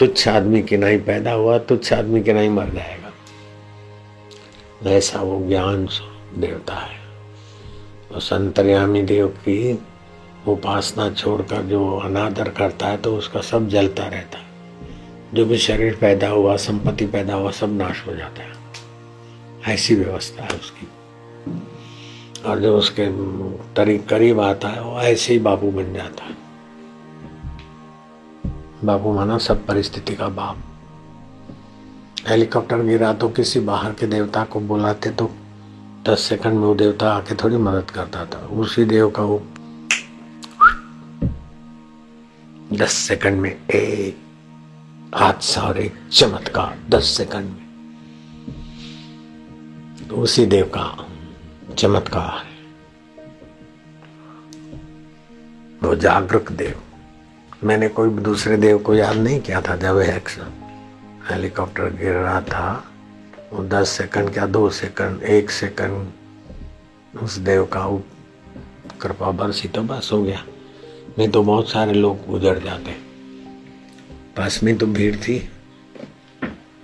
तुच्छ 0.00 0.28
आदमी 0.28 0.62
के 0.62 0.76
नहीं 0.76 0.98
पैदा 0.98 1.32
हुआ, 1.32 1.58
तुच्छ 1.58 1.92
आदमी 1.92 2.22
के 2.22 2.32
नहीं 2.32 2.50
मर 2.50 2.68
जाएगा। 2.68 3.12
ऐसा 4.90 5.20
वो 5.20 5.48
ज्ञान 5.48 5.88
देवता 6.38 6.74
है। 6.74 7.00
तो 8.12 8.20
संतरयामी 8.20 9.02
देव 9.02 9.28
की 9.28 9.78
उपासना 10.48 11.10
छोड़कर 11.10 11.62
जो 11.62 11.96
अनादर 11.96 12.48
करता 12.48 12.86
है 12.86 12.96
तो 12.96 13.16
उसका 13.16 13.40
सब 13.40 13.68
जलता 13.68 14.02
रहता 14.02 14.38
है। 14.38 14.44
जो 15.34 15.44
भी 15.44 15.58
शरीर 15.58 15.94
पैदा 15.94 16.28
हुआ, 16.28 16.56
संपत्ति 16.56 17.06
पैदा 17.06 17.34
हुआ, 17.34 17.50
सब 17.50 17.76
नाश 17.76 18.06
हो 18.06 18.14
जाता 18.14 18.42
है। 18.42 18.52
ऐसी 19.74 19.94
व्यवस्था 19.94 20.42
है 20.42 20.50
उसकी। 20.50 20.88
और 22.42 22.58
जो 22.58 22.78
उसके 22.78 23.06
तरीक 23.74 24.08
करीब 24.08 24.40
आता 24.40 24.68
है, 24.68 24.82
वो 24.82 25.00
ऐसे 25.00 25.32
ही 25.32 25.38
बाबू 25.38 25.70
बन 25.70 25.94
जाता 25.94 26.24
है। 26.24 26.47
बाबू 28.84 29.12
माना 29.12 29.38
सब 29.38 29.66
परिस्थिति 29.66 30.14
का 30.16 30.28
बाप। 30.28 30.56
हेलीकॉप्टर 32.28 32.82
गिरा 32.82 33.12
तो 33.12 33.28
किसी 33.28 33.60
बाहर 33.60 33.92
के 33.92 34.06
देवता 34.06 34.44
को 34.44 34.60
बुलाते 34.60 35.10
तो 35.10 35.30
दस 36.06 36.20
सेकंड 36.20 36.52
में 36.52 36.60
वो 36.60 36.74
देवता 36.74 37.12
आके 37.12 37.34
थोड़ी 37.34 37.56
मदद 37.56 37.90
करता 37.90 38.24
था। 38.24 38.38
उसी 38.56 38.84
देव 38.84 39.10
का 39.10 39.22
वो 39.22 39.42
दस 42.72 42.92
सेकंड 42.92 43.40
में 43.40 43.50
एक 43.50 44.16
हादसा 45.14 45.62
और 45.62 45.78
एक 45.78 45.94
चमत्कार, 46.12 46.78
दस 46.88 47.04
सेकंड 47.16 47.44
में। 47.44 47.66
तो 50.08 50.16
उसी 50.16 50.46
देव 50.46 50.70
का 50.76 51.06
चमत्कार 51.74 52.46
वो 55.82 55.94
जागरूक 55.96 56.52
देव। 56.52 56.80
मैंने 57.64 57.88
कोई 57.88 58.10
दूसरे 58.10 58.56
देव 58.56 58.78
को 58.78 58.94
याद 58.94 59.16
नहीं 59.16 59.40
किया 59.40 59.60
था 59.60 59.76
जब 59.76 59.98
हेलीकॉप्टर 61.30 61.84
गिर 61.84 62.12
रहा 62.12 62.40
था। 62.40 62.84
वो 63.52 63.64
दस 63.64 63.88
सेकंड 63.88 64.32
क्या 64.32 64.46
दो 64.46 64.70
सेकंड 64.70 65.22
एक 65.22 65.50
सेकंड 65.50 66.12
उस 67.22 67.36
देव 67.38 67.64
का 67.64 68.02
कृपा 69.00 69.30
बरसी 69.30 69.68
तो 69.68 69.82
बस 69.82 70.10
हो 70.12 70.22
गया। 70.22 70.44
नहीं 71.18 71.28
तो 71.28 71.42
बहुत 71.42 71.68
सारे 71.68 71.92
लोग 71.92 72.26
गुजर 72.26 72.58
जाते। 72.58 72.90
पास 74.36 74.62
में 74.62 74.78
तो 74.78 74.86
भीड़ 74.86 75.16
थी। 75.16 75.48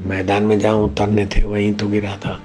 मैदान 0.01 0.43
में 0.43 0.59
जहाँ 0.59 0.75
उतरने 0.75 1.27
थे, 1.27 1.43
वहीं 1.43 1.75
तो 1.75 1.89
गिरा 1.89 2.17
था। 2.17 2.43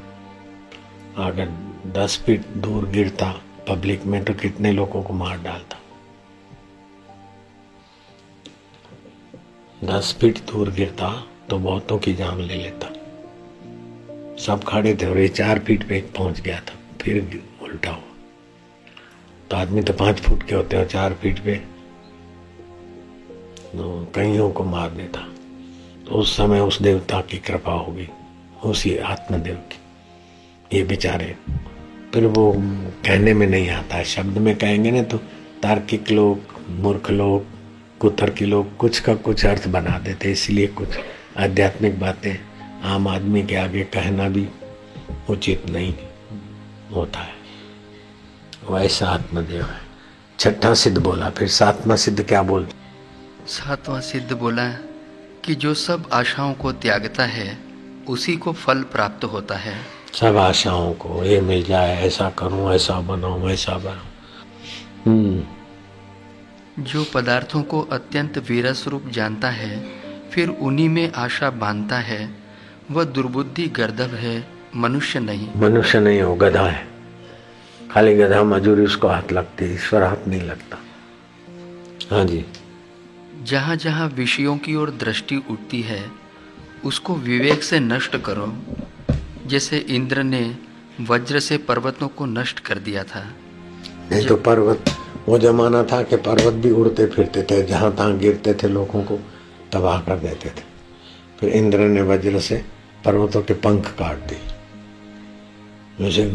अगर 1.17 1.45
दस 1.87 2.23
फीट 2.25 2.47
दूर 2.47 2.85
गिरता 2.85 3.41
पब्लिक 3.69 4.05
में 4.05 4.23
तो 4.23 4.33
कितने 4.33 4.71
लोगों 4.71 5.03
को 5.03 5.13
मार 5.13 5.37
डालता। 5.37 5.78
दस 9.83 10.15
फीट 10.21 10.39
दूर 10.47 10.69
गिरता 10.71 11.09
तो 11.49 11.57
बहुतों 11.57 11.97
की 11.97 12.13
जान 12.13 12.39
ले 12.39 12.55
लेता। 12.55 12.87
सब 14.37 14.63
खड़े 14.63 14.93
थे 14.95 15.05
और 15.05 15.17
ये 15.17 15.27
चार 15.27 15.59
फीट 15.59 15.83
पे 15.89 15.99
पहुँच 16.17 16.39
गया 16.41 16.59
था, 16.59 16.73
फिर 17.01 17.41
उल्टा 17.61 17.89
हुआ। 17.89 18.01
तो 19.49 19.57
आदमी 19.57 19.81
तो 19.81 19.93
पाँच 19.93 20.19
फुट 20.19 20.43
के 20.43 20.55
होते 20.55 20.77
हैं 20.77 20.87
चार 20.87 21.13
फीट 21.13 21.39
पे 21.39 21.55
तो 23.69 24.07
कईयों 24.15 24.49
को 24.51 24.63
मार 24.63 24.89
देता। 24.91 25.21
तो 26.05 26.15
उस 26.15 26.35
समय 26.37 26.59
उस 26.59 26.81
देवता 26.81 27.21
की 27.21 27.37
कृपा 27.37 27.73
होगी, 27.73 28.07
उसी 28.63 28.95
आत्मदेव 28.97 29.55
की। 29.55 30.77
ये 30.77 30.83
बेचारे, 30.83 31.35
फिर 32.13 32.25
वो 32.27 32.53
कहने 32.57 33.33
में 33.33 33.47
नहीं 33.47 33.69
आता, 33.69 34.03
शब्द 34.05 34.37
में 34.37 34.55
कहेंगे 34.57 34.91
ना 34.91 35.03
तो 35.03 35.17
तार्किक 35.63 36.11
लोग, 36.11 36.59
मूर्ख 36.79 37.09
लोग 37.11 37.57
कुतर्की 38.01 38.45
लोग 38.45 38.75
कुछ 38.77 38.99
का 38.99 39.13
कुछ 39.15 39.45
अर्थ 39.45 39.67
बना 39.67 39.97
देते 39.99 40.31
इसलिए 40.31 40.67
कुछ 40.67 40.97
आध्यात्मिक 41.38 41.99
बातें 41.99 42.35
आम 42.83 43.07
आदमी 43.07 43.43
के 43.43 43.55
आगे 43.55 43.83
कहना 43.83 44.29
भी 44.29 44.47
उचित 45.29 45.69
नहीं 45.69 45.93
होता 46.95 47.19
है। 47.19 47.33
वैसा 48.71 49.07
आत्मदेव 49.07 49.63
है। 49.65 49.81
छठा 50.39 50.73
सिद्ध 50.73 50.97
बोला 50.97 51.29
फिर 51.29 51.47
सातवा 51.47 51.95
सिद्ध 51.95 52.23
क्या 52.23 52.43
बोलते 52.43 52.77
सातवां 53.47 54.01
सिद्ध 54.01 54.31
बोला 54.33 54.69
कि 55.45 55.55
जो 55.55 55.73
सब 55.73 56.09
आशाओं 56.13 56.53
को 56.53 56.71
त्यागता 56.71 57.23
है 57.25 57.57
उसी 58.09 58.35
को 58.38 58.53
फल 58.53 58.81
प्राप्त 58.81 59.23
होता 59.23 59.55
है। 59.55 59.75
सब 60.13 60.38
आशाओं 60.38 60.93
को 60.93 61.23
ये 61.23 61.41
मिल 61.41 61.63
जाए 61.63 62.01
ऐसा 62.05 62.29
करूँ 62.29 62.73
ऐसा 62.73 62.99
बनाऊँ 63.01 63.49
ऐसा 63.49 63.77
बनाऊँ। 63.77 64.07
हम्म। 65.05 65.43
जो 66.79 67.03
पदार्थों 67.13 67.61
को 67.63 67.81
अत्यंत 67.81 68.37
वीरस 68.37 68.87
रूप 68.87 69.07
जानता 69.09 69.49
है 69.49 69.79
फिर 70.31 70.49
उन्हीं 70.49 70.89
में 70.89 71.11
आशा 71.11 71.49
बांधता 71.49 71.97
है। 71.97 72.29
वह 72.91 73.03
दुर्बुद्धि 73.03 73.67
गर्दभ 73.67 74.13
है 74.15 74.47
मनुष्य 74.75 75.19
नहीं। 75.19 75.49
मनुष्य 75.55 75.99
नहीं 75.99 76.21
हो 76.21 76.35
गधा 76.35 76.67
है। 76.69 76.87
खाली 77.91 78.15
गधा 78.15 78.43
मजूरी 78.43 78.83
उसको 78.83 79.07
हाथ 79.07 79.31
लगती 79.31 79.73
ईश्वर 79.73 80.03
हाथ 80.03 80.27
नहीं 80.27 80.41
लगता। 80.41 80.77
हाँ 82.11 82.23
जी। 82.25 82.45
जहाँ 83.43 83.75
जहाँ 83.75 84.07
विषयों 84.07 84.57
की 84.57 84.75
ओर 84.75 84.89
दृष्टि 84.89 85.41
उठती 85.49 85.81
है 85.81 86.11
उसको 86.85 87.15
विवेक 87.15 87.63
से 87.63 87.79
नष्ट 87.79 88.17
करो। 88.17 88.53
जैसे 89.47 89.77
इंद्र 89.77 90.23
ने 90.23 90.57
वज्र 91.01 91.39
से 91.39 91.57
पर्वतों 91.57 92.07
को 92.07 92.25
नष्ट 92.25 92.59
कर 92.59 92.79
दिया 92.79 93.03
था। 93.03 93.25
नहीं 94.11 94.25
तो 94.27 94.35
पर्वत 94.35 94.85
वो 95.27 95.38
जमाना 95.38 95.84
था 95.84 96.03
कि 96.03 96.15
पर्वत 96.15 96.53
भी 96.53 96.71
उड़ते 96.71 97.05
फिरते 97.05 97.43
थे, 97.43 97.63
जहाँ 97.63 97.95
तहां 97.95 98.19
गिरते 98.19 98.53
थे 98.53 98.67
लोगों 98.67 99.03
को, 99.03 99.19
तबाह 99.71 100.01
कर 100.01 100.17
देते 100.17 100.49
थे। 100.49 100.63
फिर 101.39 101.49
इंद्र 101.49 101.79
ने 101.79 102.01
वज्र 102.01 102.39
से 102.39 102.62
पर्वतों 103.05 103.41
के 103.41 103.53
पंख 103.53 103.88
काट 103.88 104.17
दिए। 104.17 104.39
जैसे 106.01 106.25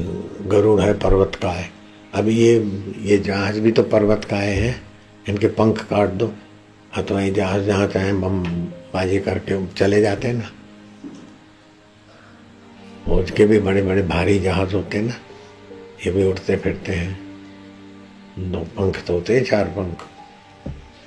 गरुड़ 0.48 0.80
है 0.80 0.94
पर्वत 0.94 1.34
का 1.34 1.50
है। 1.50 1.70
अभी 2.14 2.36
ये 2.36 2.82
ये 3.00 3.18
जहाज़ 3.18 3.60
भी 3.60 3.72
तो 3.72 3.82
पर्वत 3.82 4.24
का 4.24 4.36
है 4.36 4.80
इनके 5.28 5.46
पंख 5.46 5.84
काट 5.84 6.08
दो। 6.08 6.32
अथवा 6.96 7.28
जहाज़ 7.28 7.62
जहाँ 7.62 7.86
चाहे 7.86 8.12
बम 8.12 8.44
बाजी 8.94 9.18
करके 9.20 9.66
चले 9.66 10.00
जाते 10.00 10.28
हैं 10.28 10.34
ना। 10.34 10.50
फौज 13.06 13.30
के 13.30 13.46
भी 13.46 13.58
बड़े 13.58 13.82
बड़े 13.82 14.02
भारी 14.02 14.38
जहाज़ 14.38 14.74
होते 14.74 14.98
हैं 14.98 15.04
ना। 15.04 15.14
ये 16.06 16.10
भी 16.10 16.24
उड़ते 16.24 16.56
फिरते 16.56 16.92
हैं। 16.92 17.23
दो 18.38 18.58
पंख 18.58 19.04
तो 19.06 19.14
होते 19.14 19.36
हैं 19.36 19.44
चार 19.44 19.64
पंख। 19.64 20.02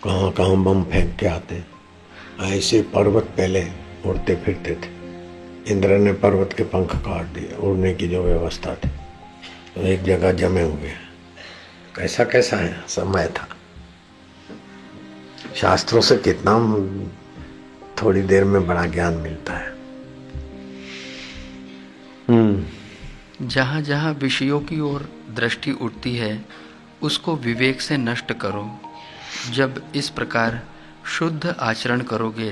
कहाँ 0.04 0.32
कहाँ 0.32 0.64
बम 0.64 0.84
फेंक 0.84 1.18
के 1.20 1.26
आते 1.26 1.56
हैं। 1.56 1.68
ऐसे 2.42 2.82
पर्वत 2.82 3.24
पहले 3.24 3.68
उड़ते 4.06 4.36
फिरते 4.36 4.72
थे। 4.76 4.98
इंद्र 5.72 5.98
ने 5.98 6.14
पर्वत 6.14 6.54
के 6.58 6.64
पंख 6.64 6.96
काट 6.96 7.26
दिए, 7.26 7.56
उड़ने 7.60 7.94
की 7.94 8.08
जो 8.08 8.24
व्यवस्था 8.24 8.76
थी। 8.76 8.90
तो 9.76 9.82
एक 9.82 10.04
जगह 10.04 10.32
जमे 10.32 10.62
हुए 10.62 10.92
कैसा 11.96 12.24
कैसा 12.24 12.58
है? 12.58 12.84
समय 12.88 13.28
था। 13.28 13.48
शास्त्रों 15.56 16.02
से 16.02 16.18
कितना 16.18 16.54
थोड़ी 18.02 18.22
देर 18.22 18.44
में 18.44 18.68
बड़ा 18.68 18.86
ज्ञान 18.86 19.14
मिलता 19.14 19.54
है। 19.54 19.76
हम्म। 22.30 22.66
जहाँ 23.48 23.82
जहाँ 23.82 24.14
विषयों 24.14 24.60
की 24.60 24.80
ओर 24.80 25.10
दृष्टि 25.36 25.72
उठती 25.72 26.16
है 26.16 26.67
उसको 27.02 27.36
विवेक 27.36 27.82
से 27.82 27.98
नष्ट 27.98 28.34
करो। 28.34 28.80
जब 29.52 29.84
इस 29.96 30.10
प्रकार 30.10 30.62
शुद्ध 31.06 31.56
आचरण 31.60 32.02
करोगे, 32.02 32.52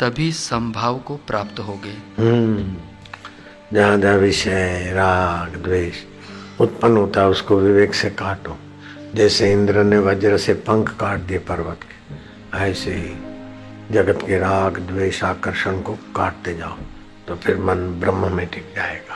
तभी 0.00 0.32
संभाव 0.32 0.98
को 0.98 1.16
प्राप्त 1.16 1.60
होगे। 1.60 2.22
हम्म। 2.22 2.76
जहाँ 3.72 4.16
विषय, 4.16 4.92
राग, 4.94 5.56
द्वेष 5.56 5.94
उत्पन्न 6.60 6.96
होता 6.96 7.20
है, 7.20 7.28
उसको 7.28 7.56
विवेक 7.56 7.94
से 7.94 8.10
काटो। 8.10 8.58
जैसे 9.14 9.52
इंद्र 9.52 9.84
ने 9.84 9.98
वज्र 9.98 10.38
से 10.38 10.54
पंख 10.54 10.96
काट 11.00 11.18
दिए 11.18 11.38
पर्वत 11.38 11.80
के, 11.82 12.16
ऐसे 12.58 12.94
ही 12.94 13.28
जगत 13.94 14.18
के 14.26 14.38
राग, 14.38 14.78
द्वेष, 14.78 15.24
आकर्षण 15.24 15.80
को 15.80 15.92
काटते 15.92 16.54
जाओ 16.54 16.76
तो 17.28 17.36
फिर 17.36 17.58
मन 17.58 18.00
ब्रह्म 18.00 18.32
में 18.32 18.46
टिक 18.46 18.72
जाएगा। 18.76 19.07